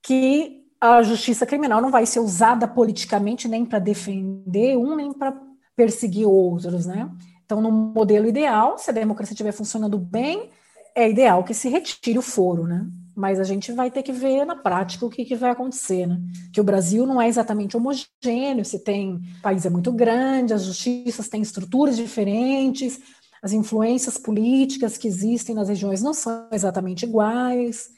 que 0.00 0.62
a 0.80 1.02
justiça 1.02 1.44
criminal 1.44 1.82
não 1.82 1.90
vai 1.90 2.06
ser 2.06 2.20
usada 2.20 2.68
politicamente 2.68 3.48
nem 3.48 3.66
para 3.66 3.80
defender 3.80 4.76
um, 4.76 4.94
nem 4.94 5.12
para 5.12 5.36
perseguir 5.74 6.28
outros, 6.28 6.86
né? 6.86 7.10
Então, 7.44 7.60
no 7.60 7.72
modelo 7.72 8.28
ideal, 8.28 8.78
se 8.78 8.90
a 8.90 8.94
democracia 8.94 9.34
estiver 9.34 9.52
funcionando 9.52 9.98
bem, 9.98 10.50
é 10.94 11.10
ideal 11.10 11.42
que 11.42 11.54
se 11.54 11.68
retire 11.68 12.20
o 12.20 12.22
foro, 12.22 12.68
né? 12.68 12.86
Mas 13.14 13.38
a 13.38 13.44
gente 13.44 13.72
vai 13.72 13.90
ter 13.90 14.02
que 14.02 14.12
ver 14.12 14.44
na 14.44 14.56
prática 14.56 15.04
o 15.04 15.10
que, 15.10 15.24
que 15.24 15.36
vai 15.36 15.50
acontecer, 15.50 16.06
né? 16.06 16.18
Que 16.52 16.60
o 16.60 16.64
Brasil 16.64 17.06
não 17.06 17.20
é 17.20 17.28
exatamente 17.28 17.76
homogêneo, 17.76 18.64
se 18.64 18.78
tem, 18.78 19.16
o 19.38 19.42
país 19.42 19.66
é 19.66 19.70
muito 19.70 19.92
grande, 19.92 20.54
as 20.54 20.64
justiças 20.64 21.28
têm 21.28 21.42
estruturas 21.42 21.96
diferentes, 21.96 22.98
as 23.42 23.52
influências 23.52 24.16
políticas 24.16 24.96
que 24.96 25.08
existem 25.08 25.54
nas 25.54 25.68
regiões 25.68 26.00
não 26.00 26.14
são 26.14 26.48
exatamente 26.52 27.04
iguais. 27.04 27.90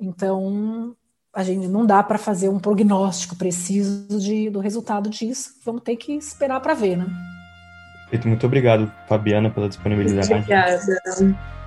Então, 0.00 0.96
a 1.34 1.42
gente 1.42 1.66
não 1.66 1.84
dá 1.84 2.02
para 2.02 2.16
fazer 2.16 2.48
um 2.48 2.58
prognóstico 2.58 3.36
preciso 3.36 4.18
de, 4.18 4.48
do 4.50 4.60
resultado 4.60 5.10
disso. 5.10 5.50
Vamos 5.64 5.82
ter 5.82 5.96
que 5.96 6.12
esperar 6.12 6.60
para 6.60 6.74
ver, 6.74 6.96
né? 6.96 7.06
Muito 8.24 8.46
obrigado, 8.46 8.90
Fabiana, 9.06 9.50
pela 9.50 9.68
disponibilidade. 9.68 10.32
Obrigada. 10.32 11.57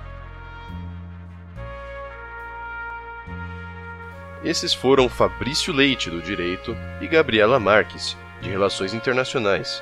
Esses 4.44 4.74
foram 4.74 5.08
Fabrício 5.08 5.72
Leite, 5.72 6.10
do 6.10 6.20
Direito, 6.20 6.76
e 7.00 7.06
Gabriela 7.06 7.60
Marques, 7.60 8.16
de 8.40 8.50
Relações 8.50 8.92
Internacionais, 8.92 9.80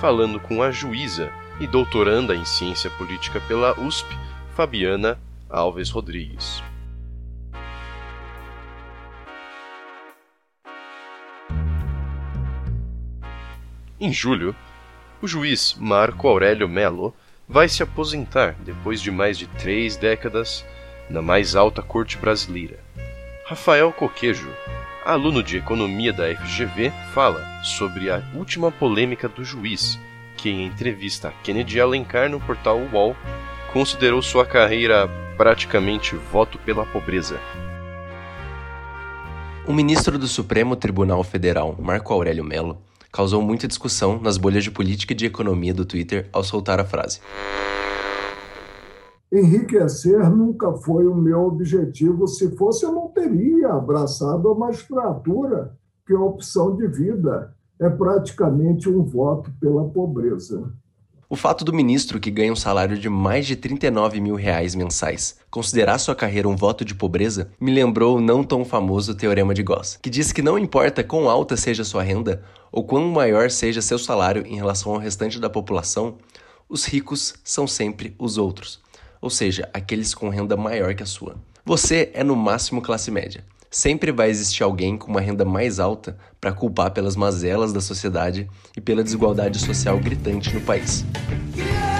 falando 0.00 0.38
com 0.38 0.62
a 0.62 0.70
juíza 0.70 1.32
e 1.58 1.66
doutoranda 1.66 2.34
em 2.36 2.44
Ciência 2.44 2.90
Política 2.90 3.40
pela 3.40 3.78
USP, 3.80 4.14
Fabiana 4.54 5.18
Alves 5.48 5.88
Rodrigues. 5.88 6.62
Em 13.98 14.12
julho, 14.12 14.54
o 15.22 15.26
juiz 15.26 15.74
Marco 15.78 16.28
Aurélio 16.28 16.68
Melo 16.68 17.14
vai 17.48 17.66
se 17.66 17.82
aposentar 17.82 18.56
depois 18.60 19.00
de 19.00 19.10
mais 19.10 19.38
de 19.38 19.46
três 19.46 19.96
décadas 19.96 20.66
na 21.08 21.22
mais 21.22 21.56
alta 21.56 21.80
corte 21.80 22.18
brasileira. 22.18 22.78
Rafael 23.44 23.92
Coquejo, 23.92 24.48
aluno 25.04 25.42
de 25.42 25.56
economia 25.56 26.12
da 26.12 26.32
FGV, 26.32 26.92
fala 27.12 27.44
sobre 27.64 28.08
a 28.08 28.22
última 28.36 28.70
polêmica 28.70 29.28
do 29.28 29.44
juiz, 29.44 29.98
que 30.36 30.48
em 30.48 30.64
entrevista 30.64 31.28
a 31.28 31.32
Kennedy 31.42 31.80
Alencar 31.80 32.30
no 32.30 32.40
portal 32.40 32.78
UOL 32.92 33.16
considerou 33.72 34.22
sua 34.22 34.46
carreira 34.46 35.08
praticamente 35.36 36.14
voto 36.14 36.56
pela 36.58 36.86
pobreza. 36.86 37.40
O 39.66 39.72
ministro 39.72 40.16
do 40.18 40.28
Supremo 40.28 40.76
Tribunal 40.76 41.24
Federal, 41.24 41.76
Marco 41.80 42.12
Aurélio 42.12 42.44
Melo, 42.44 42.80
causou 43.10 43.42
muita 43.42 43.66
discussão 43.66 44.20
nas 44.20 44.38
bolhas 44.38 44.62
de 44.62 44.70
política 44.70 45.14
e 45.14 45.16
de 45.16 45.26
economia 45.26 45.74
do 45.74 45.84
Twitter 45.84 46.28
ao 46.32 46.44
soltar 46.44 46.78
a 46.78 46.84
frase. 46.84 47.20
Enriquecer 49.32 50.28
nunca 50.28 50.74
foi 50.74 51.06
o 51.06 51.14
meu 51.14 51.46
objetivo. 51.46 52.28
Se 52.28 52.54
fosse, 52.54 52.84
eu 52.84 52.92
não 52.92 53.08
teria 53.08 53.70
abraçado 53.70 54.50
a 54.50 54.54
magistratura, 54.54 55.74
que 56.06 56.12
é 56.12 56.16
a 56.16 56.20
opção 56.20 56.76
de 56.76 56.86
vida. 56.86 57.56
É 57.80 57.88
praticamente 57.88 58.90
um 58.90 59.02
voto 59.02 59.50
pela 59.58 59.88
pobreza. 59.88 60.70
O 61.30 61.34
fato 61.34 61.64
do 61.64 61.72
ministro, 61.72 62.20
que 62.20 62.30
ganha 62.30 62.52
um 62.52 62.56
salário 62.56 62.98
de 62.98 63.08
mais 63.08 63.46
de 63.46 63.56
39 63.56 64.20
mil 64.20 64.34
reais 64.34 64.74
mensais, 64.74 65.38
considerar 65.50 65.96
sua 65.96 66.14
carreira 66.14 66.46
um 66.46 66.54
voto 66.54 66.84
de 66.84 66.94
pobreza, 66.94 67.48
me 67.58 67.72
lembrou 67.72 68.18
o 68.18 68.20
não 68.20 68.44
tão 68.44 68.66
famoso 68.66 69.14
Teorema 69.14 69.54
de 69.54 69.62
Gauss, 69.62 69.98
que 70.02 70.10
diz 70.10 70.30
que 70.30 70.42
não 70.42 70.58
importa 70.58 71.02
quão 71.02 71.30
alta 71.30 71.56
seja 71.56 71.84
sua 71.84 72.02
renda 72.02 72.42
ou 72.70 72.84
quão 72.84 73.08
maior 73.08 73.50
seja 73.50 73.80
seu 73.80 73.98
salário 73.98 74.46
em 74.46 74.56
relação 74.56 74.92
ao 74.92 74.98
restante 74.98 75.40
da 75.40 75.48
população, 75.48 76.18
os 76.68 76.84
ricos 76.84 77.34
são 77.42 77.66
sempre 77.66 78.14
os 78.18 78.36
outros, 78.36 78.81
ou 79.22 79.30
seja, 79.30 79.70
aqueles 79.72 80.12
com 80.12 80.28
renda 80.28 80.56
maior 80.56 80.94
que 80.94 81.02
a 81.02 81.06
sua. 81.06 81.36
Você 81.64 82.10
é 82.12 82.24
no 82.24 82.34
máximo 82.34 82.82
classe 82.82 83.10
média. 83.10 83.44
Sempre 83.70 84.12
vai 84.12 84.28
existir 84.28 84.62
alguém 84.62 84.98
com 84.98 85.10
uma 85.10 85.20
renda 85.20 85.44
mais 85.44 85.80
alta 85.80 86.18
para 86.38 86.52
culpar 86.52 86.90
pelas 86.90 87.16
mazelas 87.16 87.72
da 87.72 87.80
sociedade 87.80 88.46
e 88.76 88.80
pela 88.80 89.02
desigualdade 89.02 89.58
social 89.58 89.98
gritante 89.98 90.52
no 90.52 90.60
país. 90.60 91.06
Se 91.54 91.91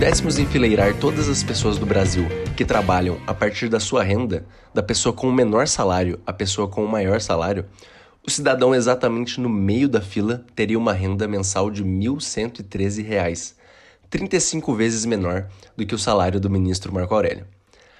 pudéssemos 0.00 0.38
enfileirar 0.38 0.98
todas 0.98 1.28
as 1.28 1.42
pessoas 1.42 1.76
do 1.76 1.84
Brasil 1.84 2.24
que 2.56 2.64
trabalham 2.64 3.20
a 3.26 3.34
partir 3.34 3.68
da 3.68 3.78
sua 3.78 4.02
renda, 4.02 4.46
da 4.72 4.82
pessoa 4.82 5.12
com 5.12 5.28
o 5.28 5.32
menor 5.32 5.68
salário 5.68 6.18
à 6.24 6.32
pessoa 6.32 6.66
com 6.66 6.82
o 6.82 6.88
maior 6.88 7.20
salário, 7.20 7.66
o 8.26 8.30
cidadão 8.30 8.74
exatamente 8.74 9.38
no 9.38 9.50
meio 9.50 9.90
da 9.90 10.00
fila 10.00 10.42
teria 10.56 10.78
uma 10.78 10.94
renda 10.94 11.28
mensal 11.28 11.70
de 11.70 11.82
R$ 11.82 11.88
1.113, 11.90 13.52
35 14.08 14.74
vezes 14.74 15.04
menor 15.04 15.48
do 15.76 15.84
que 15.84 15.94
o 15.94 15.98
salário 15.98 16.40
do 16.40 16.48
ministro 16.48 16.90
Marco 16.94 17.14
Aurélio. 17.14 17.46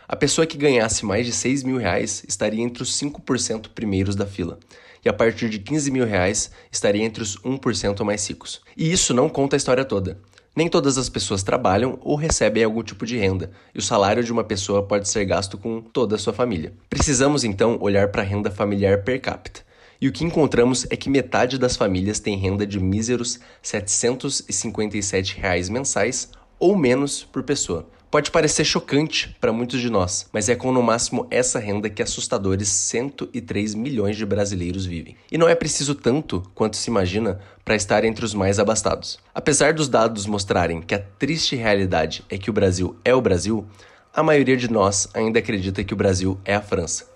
A 0.08 0.16
pessoa 0.16 0.46
que 0.46 0.56
ganhasse 0.56 1.04
mais 1.04 1.26
de 1.26 1.32
6 1.32 1.64
mil 1.64 1.76
reais 1.76 2.24
estaria 2.26 2.64
entre 2.64 2.82
os 2.82 2.98
5% 2.98 3.68
primeiros 3.74 4.16
da 4.16 4.24
fila, 4.24 4.58
e 5.04 5.08
a 5.10 5.12
partir 5.12 5.50
de 5.50 5.58
15 5.58 5.90
mil 5.90 6.06
reais 6.06 6.50
estaria 6.72 7.04
entre 7.04 7.22
os 7.22 7.36
1% 7.36 8.02
mais 8.04 8.26
ricos. 8.26 8.62
E 8.74 8.90
isso 8.90 9.12
não 9.12 9.28
conta 9.28 9.54
a 9.54 9.58
história 9.58 9.84
toda. 9.84 10.18
Nem 10.54 10.68
todas 10.68 10.98
as 10.98 11.08
pessoas 11.08 11.42
trabalham 11.42 11.98
ou 12.02 12.16
recebem 12.16 12.64
algum 12.64 12.82
tipo 12.82 13.06
de 13.06 13.16
renda, 13.16 13.50
e 13.74 13.78
o 13.78 13.82
salário 13.82 14.24
de 14.24 14.32
uma 14.32 14.42
pessoa 14.42 14.82
pode 14.82 15.08
ser 15.08 15.24
gasto 15.24 15.56
com 15.56 15.80
toda 15.80 16.16
a 16.16 16.18
sua 16.18 16.32
família. 16.32 16.72
Precisamos 16.88 17.44
então 17.44 17.78
olhar 17.80 18.08
para 18.08 18.22
a 18.22 18.24
renda 18.24 18.50
familiar 18.50 19.04
per 19.04 19.20
capita, 19.20 19.60
e 20.00 20.08
o 20.08 20.12
que 20.12 20.24
encontramos 20.24 20.86
é 20.90 20.96
que 20.96 21.08
metade 21.08 21.58
das 21.58 21.76
famílias 21.76 22.18
tem 22.18 22.36
renda 22.36 22.66
de 22.66 22.80
míseros 22.80 23.38
757 23.62 25.38
reais 25.38 25.68
mensais 25.68 26.30
ou 26.58 26.76
menos 26.76 27.22
por 27.22 27.42
pessoa. 27.42 27.86
Pode 28.10 28.32
parecer 28.32 28.64
chocante 28.64 29.36
para 29.40 29.52
muitos 29.52 29.80
de 29.80 29.88
nós, 29.88 30.26
mas 30.32 30.48
é 30.48 30.56
com 30.56 30.72
no 30.72 30.82
máximo 30.82 31.28
essa 31.30 31.60
renda 31.60 31.88
que 31.88 32.02
assustadores 32.02 32.68
103 32.68 33.72
milhões 33.76 34.16
de 34.16 34.26
brasileiros 34.26 34.84
vivem. 34.84 35.16
E 35.30 35.38
não 35.38 35.48
é 35.48 35.54
preciso 35.54 35.94
tanto 35.94 36.42
quanto 36.52 36.76
se 36.76 36.90
imagina 36.90 37.38
para 37.64 37.76
estar 37.76 38.04
entre 38.04 38.24
os 38.24 38.34
mais 38.34 38.58
abastados. 38.58 39.20
Apesar 39.32 39.72
dos 39.72 39.88
dados 39.88 40.26
mostrarem 40.26 40.82
que 40.82 40.92
a 40.92 40.98
triste 40.98 41.54
realidade 41.54 42.24
é 42.28 42.36
que 42.36 42.50
o 42.50 42.52
Brasil 42.52 42.96
é 43.04 43.14
o 43.14 43.20
Brasil, 43.20 43.64
a 44.12 44.24
maioria 44.24 44.56
de 44.56 44.68
nós 44.68 45.06
ainda 45.14 45.38
acredita 45.38 45.84
que 45.84 45.94
o 45.94 45.96
Brasil 45.96 46.36
é 46.44 46.56
a 46.56 46.60
França. 46.60 47.08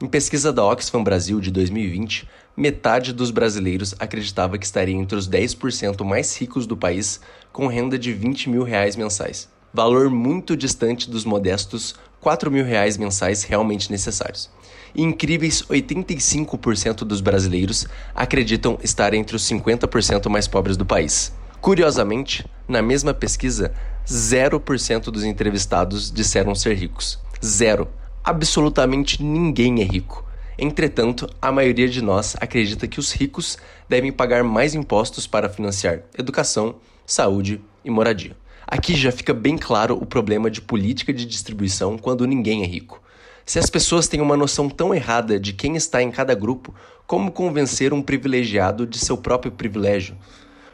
Em 0.00 0.06
pesquisa 0.06 0.50
da 0.50 0.64
Oxfam 0.64 1.04
Brasil 1.04 1.38
de 1.38 1.50
2020, 1.50 2.26
metade 2.56 3.12
dos 3.12 3.30
brasileiros 3.30 3.94
acreditava 3.98 4.56
que 4.56 4.64
estaria 4.64 4.96
entre 4.96 5.18
os 5.18 5.28
10% 5.28 6.02
mais 6.02 6.34
ricos 6.34 6.66
do 6.66 6.78
país 6.78 7.20
com 7.52 7.66
renda 7.66 7.98
de 7.98 8.10
20 8.10 8.48
mil 8.48 8.62
reais 8.62 8.96
mensais. 8.96 9.46
Valor 9.72 10.10
muito 10.10 10.56
distante 10.56 11.08
dos 11.08 11.24
modestos 11.24 11.94
4 12.20 12.50
mil 12.50 12.64
reais 12.64 12.96
mensais 12.96 13.44
realmente 13.44 13.90
necessários. 13.90 14.50
E 14.94 15.02
incríveis 15.02 15.62
85% 15.62 17.04
dos 17.04 17.20
brasileiros 17.20 17.86
acreditam 18.14 18.78
estar 18.82 19.14
entre 19.14 19.36
os 19.36 19.42
50% 19.48 20.28
mais 20.28 20.48
pobres 20.48 20.76
do 20.76 20.84
país. 20.84 21.32
Curiosamente, 21.60 22.44
na 22.66 22.82
mesma 22.82 23.14
pesquisa, 23.14 23.72
0% 24.06 25.04
dos 25.04 25.22
entrevistados 25.22 26.10
disseram 26.10 26.54
ser 26.54 26.74
ricos. 26.74 27.18
Zero 27.44 27.86
absolutamente 28.24 29.22
ninguém 29.22 29.80
é 29.80 29.84
rico. 29.84 30.24
Entretanto, 30.58 31.28
a 31.40 31.52
maioria 31.52 31.88
de 31.88 32.02
nós 32.02 32.36
acredita 32.40 32.88
que 32.88 32.98
os 32.98 33.12
ricos 33.12 33.56
devem 33.88 34.10
pagar 34.10 34.42
mais 34.42 34.74
impostos 34.74 35.26
para 35.26 35.48
financiar 35.48 36.00
educação, 36.18 36.74
saúde 37.06 37.60
e 37.84 37.90
moradia. 37.90 38.39
Aqui 38.70 38.94
já 38.94 39.10
fica 39.10 39.34
bem 39.34 39.58
claro 39.58 39.98
o 40.00 40.06
problema 40.06 40.48
de 40.48 40.60
política 40.60 41.12
de 41.12 41.26
distribuição 41.26 41.98
quando 41.98 42.24
ninguém 42.24 42.62
é 42.62 42.66
rico. 42.66 43.02
Se 43.44 43.58
as 43.58 43.68
pessoas 43.68 44.06
têm 44.06 44.20
uma 44.20 44.36
noção 44.36 44.68
tão 44.68 44.94
errada 44.94 45.40
de 45.40 45.52
quem 45.52 45.74
está 45.74 46.00
em 46.00 46.08
cada 46.08 46.36
grupo, 46.36 46.72
como 47.04 47.32
convencer 47.32 47.92
um 47.92 48.00
privilegiado 48.00 48.86
de 48.86 48.96
seu 48.96 49.16
próprio 49.16 49.50
privilégio? 49.50 50.16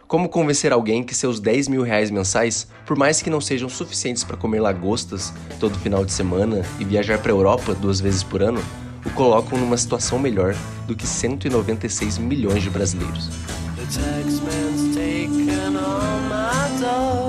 Como 0.06 0.28
convencer 0.28 0.74
alguém 0.74 1.02
que 1.02 1.14
seus 1.14 1.40
10 1.40 1.68
mil 1.68 1.82
reais 1.82 2.10
mensais, 2.10 2.68
por 2.84 2.98
mais 2.98 3.22
que 3.22 3.30
não 3.30 3.40
sejam 3.40 3.66
suficientes 3.66 4.22
para 4.22 4.36
comer 4.36 4.60
lagostas 4.60 5.32
todo 5.58 5.78
final 5.78 6.04
de 6.04 6.12
semana 6.12 6.66
e 6.78 6.84
viajar 6.84 7.18
para 7.18 7.32
a 7.32 7.34
Europa 7.34 7.74
duas 7.74 7.98
vezes 7.98 8.22
por 8.22 8.42
ano, 8.42 8.62
o 9.06 9.10
colocam 9.12 9.58
numa 9.58 9.78
situação 9.78 10.18
melhor 10.18 10.54
do 10.86 10.94
que 10.94 11.06
196 11.06 12.18
milhões 12.18 12.62
de 12.62 12.68
brasileiros? 12.68 13.30
The 16.78 17.25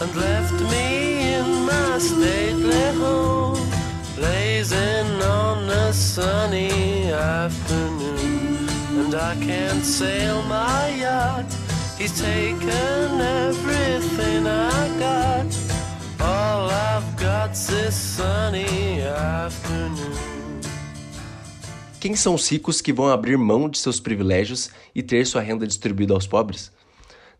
and 0.00 0.14
left 0.16 0.60
me 0.72 1.34
in 1.34 1.66
my 1.66 1.98
stately 1.98 2.92
home, 2.98 3.58
blazing 4.16 5.22
on 5.22 5.68
a 5.70 5.92
sunny 5.92 7.12
afternoon. 7.12 8.68
And 8.98 9.14
I 9.14 9.36
can't 9.36 9.84
sail 9.84 10.42
my 10.42 10.88
yacht, 11.00 11.46
he's 11.98 12.18
taken 12.20 13.20
everything 13.20 14.46
I 14.46 14.88
got. 14.98 15.46
All 16.20 16.70
I've 16.70 17.16
got's 17.16 17.66
this 17.66 17.94
sunny 17.94 19.02
afternoon. 19.02 20.34
Quem 22.00 22.14
são 22.14 22.34
os 22.34 22.46
ricos 22.50 22.82
que 22.82 22.92
vão 22.92 23.08
abrir 23.08 23.38
mão 23.38 23.66
de 23.66 23.78
seus 23.78 23.98
privilégios 23.98 24.68
e 24.94 25.02
ter 25.02 25.26
sua 25.26 25.40
renda 25.40 25.66
distribuída 25.66 26.12
aos 26.12 26.26
pobres? 26.26 26.70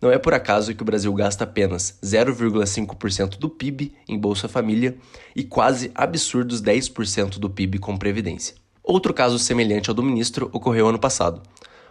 Não 0.05 0.13
é 0.13 0.19
por 0.19 0.35
acaso 0.35 0.75
que 0.75 0.83
o 0.83 0.85
Brasil 0.85 1.11
gasta 1.15 1.45
apenas 1.45 1.99
0,5% 2.05 3.39
do 3.39 3.49
PIB 3.49 3.95
em 4.07 4.19
Bolsa 4.19 4.47
Família 4.47 4.99
e 5.35 5.43
quase 5.43 5.91
absurdos 5.95 6.61
10% 6.63 7.39
do 7.39 7.49
PIB 7.49 7.79
com 7.79 7.97
Previdência. 7.97 8.55
Outro 8.83 9.15
caso 9.15 9.39
semelhante 9.39 9.89
ao 9.89 9.95
do 9.95 10.03
ministro 10.03 10.51
ocorreu 10.53 10.89
ano 10.89 10.99
passado. 10.99 11.41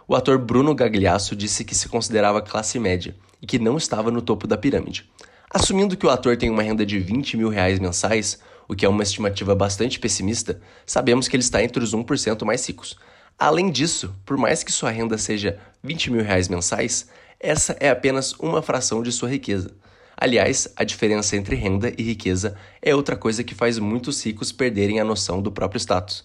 O 0.06 0.14
ator 0.14 0.38
Bruno 0.38 0.76
Gagliasso 0.76 1.34
disse 1.34 1.64
que 1.64 1.74
se 1.74 1.88
considerava 1.88 2.40
classe 2.40 2.78
média 2.78 3.16
e 3.42 3.48
que 3.48 3.58
não 3.58 3.76
estava 3.76 4.12
no 4.12 4.22
topo 4.22 4.46
da 4.46 4.56
pirâmide. 4.56 5.10
Assumindo 5.50 5.96
que 5.96 6.06
o 6.06 6.10
ator 6.10 6.36
tem 6.36 6.50
uma 6.50 6.62
renda 6.62 6.86
de 6.86 7.00
20 7.00 7.36
mil 7.36 7.48
reais 7.48 7.80
mensais, 7.80 8.38
o 8.68 8.76
que 8.76 8.86
é 8.86 8.88
uma 8.88 9.02
estimativa 9.02 9.56
bastante 9.56 9.98
pessimista, 9.98 10.60
sabemos 10.86 11.26
que 11.26 11.34
ele 11.34 11.42
está 11.42 11.64
entre 11.64 11.82
os 11.82 11.92
1% 11.92 12.44
mais 12.44 12.64
ricos. 12.64 12.96
Além 13.36 13.72
disso, 13.72 14.14
por 14.24 14.36
mais 14.36 14.62
que 14.62 14.70
sua 14.70 14.92
renda 14.92 15.18
seja 15.18 15.58
20 15.82 16.12
mil 16.12 16.22
reais 16.22 16.48
mensais, 16.48 17.08
essa 17.44 17.76
é 17.78 17.90
apenas 17.90 18.32
uma 18.40 18.62
fração 18.62 19.02
de 19.02 19.12
sua 19.12 19.28
riqueza. 19.28 19.70
Aliás, 20.16 20.66
a 20.74 20.82
diferença 20.82 21.36
entre 21.36 21.54
renda 21.54 21.92
e 21.98 22.02
riqueza 22.02 22.56
é 22.80 22.94
outra 22.94 23.16
coisa 23.16 23.44
que 23.44 23.54
faz 23.54 23.78
muitos 23.78 24.24
ricos 24.24 24.50
perderem 24.50 24.98
a 24.98 25.04
noção 25.04 25.42
do 25.42 25.52
próprio 25.52 25.78
status. 25.78 26.24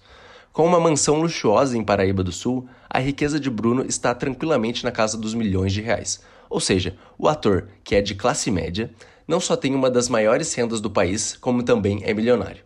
Com 0.54 0.66
uma 0.66 0.80
mansão 0.80 1.20
luxuosa 1.20 1.78
em 1.78 1.84
Paraíba 1.84 2.24
do 2.24 2.32
Sul, 2.32 2.70
a 2.90 3.00
riqueza 3.00 3.38
de 3.38 3.50
Bruno 3.50 3.86
está 3.86 4.16
tranquilamente 4.16 4.86
na 4.86 4.92
casa 4.92 5.18
dos 5.18 5.34
milhões 5.34 5.74
de 5.74 5.82
reais. 5.82 6.22
Ou 6.50 6.62
seja, 6.62 6.96
o 7.18 7.28
ator, 7.28 7.68
que 7.84 7.96
é 7.96 8.02
de 8.02 8.16
classe 8.16 8.50
média, 8.50 8.90
não 9.28 9.42
só 9.42 9.58
tem 9.58 9.76
uma 9.76 9.92
das 9.92 10.08
maiores 10.08 10.54
rendas 10.54 10.80
do 10.80 10.90
país, 10.90 11.36
como 11.36 11.64
também 11.64 12.02
é 12.04 12.14
milionário. 12.14 12.64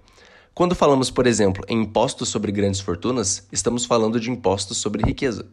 Quando 0.54 0.76
falamos, 0.76 1.10
por 1.10 1.26
exemplo, 1.26 1.66
em 1.68 1.82
impostos 1.82 2.30
sobre 2.30 2.52
grandes 2.52 2.80
fortunas, 2.80 3.48
estamos 3.52 3.86
falando 3.86 4.20
de 4.20 4.30
impostos 4.30 4.78
sobre 4.78 5.04
riqueza. 5.04 5.48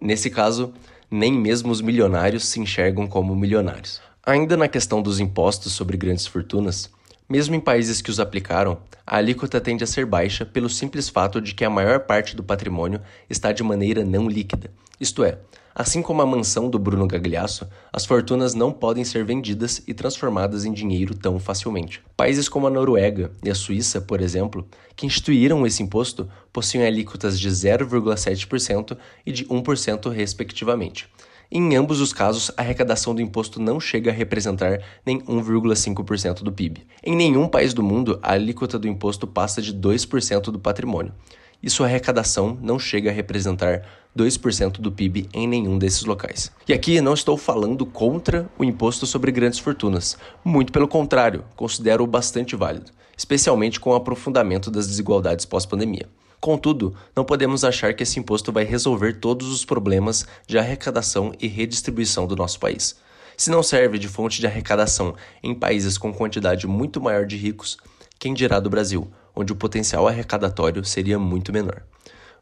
Nesse 0.00 0.30
caso, 0.30 0.72
nem 1.10 1.32
mesmo 1.32 1.70
os 1.70 1.80
milionários 1.80 2.46
se 2.46 2.60
enxergam 2.60 3.06
como 3.06 3.34
milionários. 3.34 4.00
Ainda 4.24 4.56
na 4.56 4.68
questão 4.68 5.02
dos 5.02 5.20
impostos 5.20 5.72
sobre 5.72 5.96
grandes 5.96 6.26
fortunas, 6.26 6.90
mesmo 7.28 7.54
em 7.54 7.60
países 7.60 8.02
que 8.02 8.10
os 8.10 8.20
aplicaram, 8.20 8.78
a 9.06 9.16
alíquota 9.16 9.60
tende 9.60 9.84
a 9.84 9.86
ser 9.86 10.06
baixa 10.06 10.44
pelo 10.44 10.68
simples 10.68 11.08
fato 11.08 11.40
de 11.40 11.54
que 11.54 11.64
a 11.64 11.70
maior 11.70 12.00
parte 12.00 12.36
do 12.36 12.42
patrimônio 12.42 13.00
está 13.28 13.52
de 13.52 13.62
maneira 13.62 14.04
não 14.04 14.28
líquida, 14.28 14.70
isto 15.00 15.24
é, 15.24 15.38
Assim 15.74 16.02
como 16.02 16.22
a 16.22 16.26
mansão 16.26 16.70
do 16.70 16.78
Bruno 16.78 17.04
Gagliasso, 17.04 17.66
as 17.92 18.06
fortunas 18.06 18.54
não 18.54 18.70
podem 18.70 19.02
ser 19.02 19.24
vendidas 19.24 19.82
e 19.88 19.92
transformadas 19.92 20.64
em 20.64 20.72
dinheiro 20.72 21.16
tão 21.16 21.36
facilmente. 21.40 22.00
Países 22.16 22.48
como 22.48 22.68
a 22.68 22.70
Noruega 22.70 23.32
e 23.42 23.50
a 23.50 23.56
Suíça, 23.56 24.00
por 24.00 24.20
exemplo, 24.20 24.64
que 24.94 25.04
instituíram 25.04 25.66
esse 25.66 25.82
imposto, 25.82 26.28
possuem 26.52 26.86
alíquotas 26.86 27.40
de 27.40 27.48
0,7% 27.48 28.96
e 29.26 29.32
de 29.32 29.46
1%, 29.46 30.12
respectivamente. 30.12 31.08
Em 31.50 31.74
ambos 31.74 32.00
os 32.00 32.12
casos, 32.12 32.52
a 32.56 32.62
arrecadação 32.62 33.12
do 33.12 33.20
imposto 33.20 33.60
não 33.60 33.80
chega 33.80 34.12
a 34.12 34.14
representar 34.14 34.80
nem 35.04 35.20
1,5% 35.22 36.44
do 36.44 36.52
PIB. 36.52 36.86
Em 37.02 37.16
nenhum 37.16 37.48
país 37.48 37.74
do 37.74 37.82
mundo, 37.82 38.20
a 38.22 38.34
alíquota 38.34 38.78
do 38.78 38.86
imposto 38.86 39.26
passa 39.26 39.60
de 39.60 39.74
2% 39.74 40.52
do 40.52 40.58
patrimônio 40.58 41.12
e 41.64 41.70
sua 41.70 41.86
arrecadação 41.86 42.58
não 42.60 42.78
chega 42.78 43.08
a 43.08 43.12
representar 43.12 43.82
2% 44.16 44.80
do 44.80 44.92
PIB 44.92 45.28
em 45.32 45.46
nenhum 45.46 45.78
desses 45.78 46.04
locais. 46.04 46.50
E 46.68 46.72
aqui 46.72 47.00
não 47.00 47.14
estou 47.14 47.36
falando 47.36 47.84
contra 47.84 48.48
o 48.58 48.64
imposto 48.64 49.06
sobre 49.06 49.32
grandes 49.32 49.58
fortunas, 49.58 50.16
muito 50.44 50.72
pelo 50.72 50.88
contrário, 50.88 51.44
considero-o 51.56 52.06
bastante 52.06 52.54
válido, 52.54 52.92
especialmente 53.16 53.80
com 53.80 53.90
o 53.90 53.94
aprofundamento 53.94 54.70
das 54.70 54.86
desigualdades 54.86 55.44
pós-pandemia. 55.44 56.08
Contudo, 56.40 56.94
não 57.16 57.24
podemos 57.24 57.64
achar 57.64 57.94
que 57.94 58.02
esse 58.02 58.20
imposto 58.20 58.52
vai 58.52 58.64
resolver 58.64 59.14
todos 59.14 59.50
os 59.50 59.64
problemas 59.64 60.26
de 60.46 60.58
arrecadação 60.58 61.32
e 61.40 61.46
redistribuição 61.46 62.26
do 62.26 62.36
nosso 62.36 62.60
país. 62.60 62.96
Se 63.36 63.50
não 63.50 63.62
serve 63.62 63.98
de 63.98 64.08
fonte 64.08 64.40
de 64.40 64.46
arrecadação 64.46 65.14
em 65.42 65.54
países 65.54 65.98
com 65.98 66.12
quantidade 66.12 66.66
muito 66.66 67.00
maior 67.00 67.24
de 67.26 67.36
ricos, 67.36 67.78
quem 68.18 68.34
dirá 68.34 68.60
do 68.60 68.70
Brasil, 68.70 69.10
onde 69.34 69.52
o 69.52 69.56
potencial 69.56 70.06
arrecadatório 70.06 70.84
seria 70.84 71.18
muito 71.18 71.52
menor. 71.52 71.82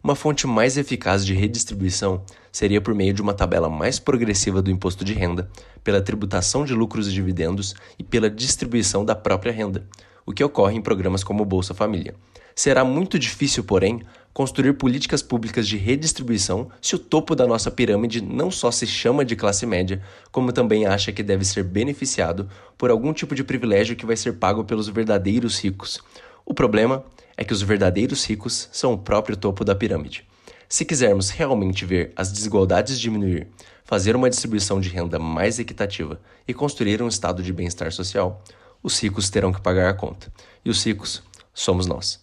Uma 0.05 0.17
fonte 0.17 0.49
mais 0.49 0.77
eficaz 0.77 1.25
de 1.25 1.33
redistribuição 1.33 2.25
seria 2.51 2.81
por 2.81 2.93
meio 2.93 3.15
de 3.15 3.23
uma 3.23 3.33
tabela 3.33 3.71
mais 3.71 4.01
progressiva 4.01 4.61
do 4.61 4.69
imposto 4.69 5.05
de 5.05 5.13
renda, 5.13 5.49
pela 5.85 6.03
tributação 6.03 6.65
de 6.65 6.75
lucros 6.75 7.07
e 7.07 7.13
dividendos 7.13 7.77
e 7.97 8.03
pela 8.03 8.29
distribuição 8.29 9.05
da 9.05 9.15
própria 9.15 9.53
renda, 9.53 9.87
o 10.27 10.33
que 10.33 10.43
ocorre 10.43 10.77
em 10.77 10.83
programas 10.83 11.23
como 11.23 11.45
Bolsa 11.45 11.73
Família. 11.73 12.17
Será 12.53 12.85
muito 12.85 13.17
difícil, 13.17 13.63
porém, 13.63 14.03
construir 14.35 14.73
políticas 14.73 15.23
públicas 15.23 15.69
de 15.69 15.77
redistribuição 15.77 16.69
se 16.81 16.97
o 16.97 16.99
topo 16.99 17.37
da 17.37 17.47
nossa 17.47 17.71
pirâmide 17.71 18.21
não 18.21 18.51
só 18.51 18.73
se 18.73 18.89
chama 18.89 19.25
de 19.25 19.37
classe 19.37 19.65
média, 19.67 20.03
como 20.33 20.51
também 20.51 20.85
acha 20.85 21.13
que 21.13 21.23
deve 21.23 21.45
ser 21.45 21.63
beneficiado 21.63 22.49
por 22.77 22.91
algum 22.91 23.13
tipo 23.13 23.37
de 23.37 23.45
privilégio 23.45 23.95
que 23.95 24.05
vai 24.05 24.17
ser 24.17 24.33
pago 24.33 24.65
pelos 24.65 24.89
verdadeiros 24.89 25.63
ricos, 25.63 26.01
o 26.45 26.53
problema 26.53 27.05
é 27.37 27.45
que 27.45 27.53
os 27.53 27.63
verdadeiros 27.63 28.25
ricos 28.25 28.69
são 28.73 28.93
o 28.93 28.99
próprio 28.99 29.37
topo 29.37 29.65
da 29.65 29.75
pirâmide. 29.75 30.25
Se 30.69 30.85
quisermos 30.85 31.31
realmente 31.31 31.85
ver 31.85 32.13
as 32.17 32.33
desigualdades 32.33 32.99
diminuir, 32.99 33.47
fazer 33.85 34.17
uma 34.17 34.31
distribuição 34.31 34.81
de 34.81 34.89
renda 34.89 35.19
mais 35.19 35.59
equitativa 35.59 36.21
e 36.49 36.55
construir 36.55 37.03
um 37.03 37.09
estado 37.09 37.43
de 37.43 37.53
bem-estar 37.53 37.93
social, 37.93 38.43
os 38.83 38.99
ricos 38.99 39.29
terão 39.29 39.53
que 39.53 39.61
pagar 39.61 39.91
a 39.91 39.95
conta. 39.95 40.33
E 40.65 40.71
os 40.71 40.83
ricos 40.85 41.23
somos 41.53 41.87
nós. 41.87 42.21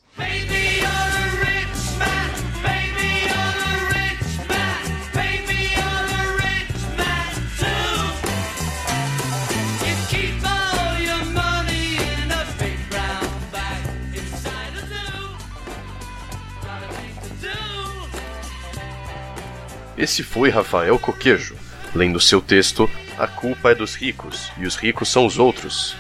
Esse 20.00 20.24
foi 20.24 20.50
Rafael 20.50 20.98
Coquejo, 20.98 21.58
lendo 21.94 22.22
seu 22.22 22.42
texto 22.42 22.90
A 23.18 23.28
Culpa 23.28 23.72
é 23.72 23.76
dos 23.76 23.96
Ricos 23.96 24.50
e 24.58 24.66
os 24.66 24.78
Ricos 24.78 25.10
são 25.10 25.26
os 25.26 25.38
Outros, 25.38 25.94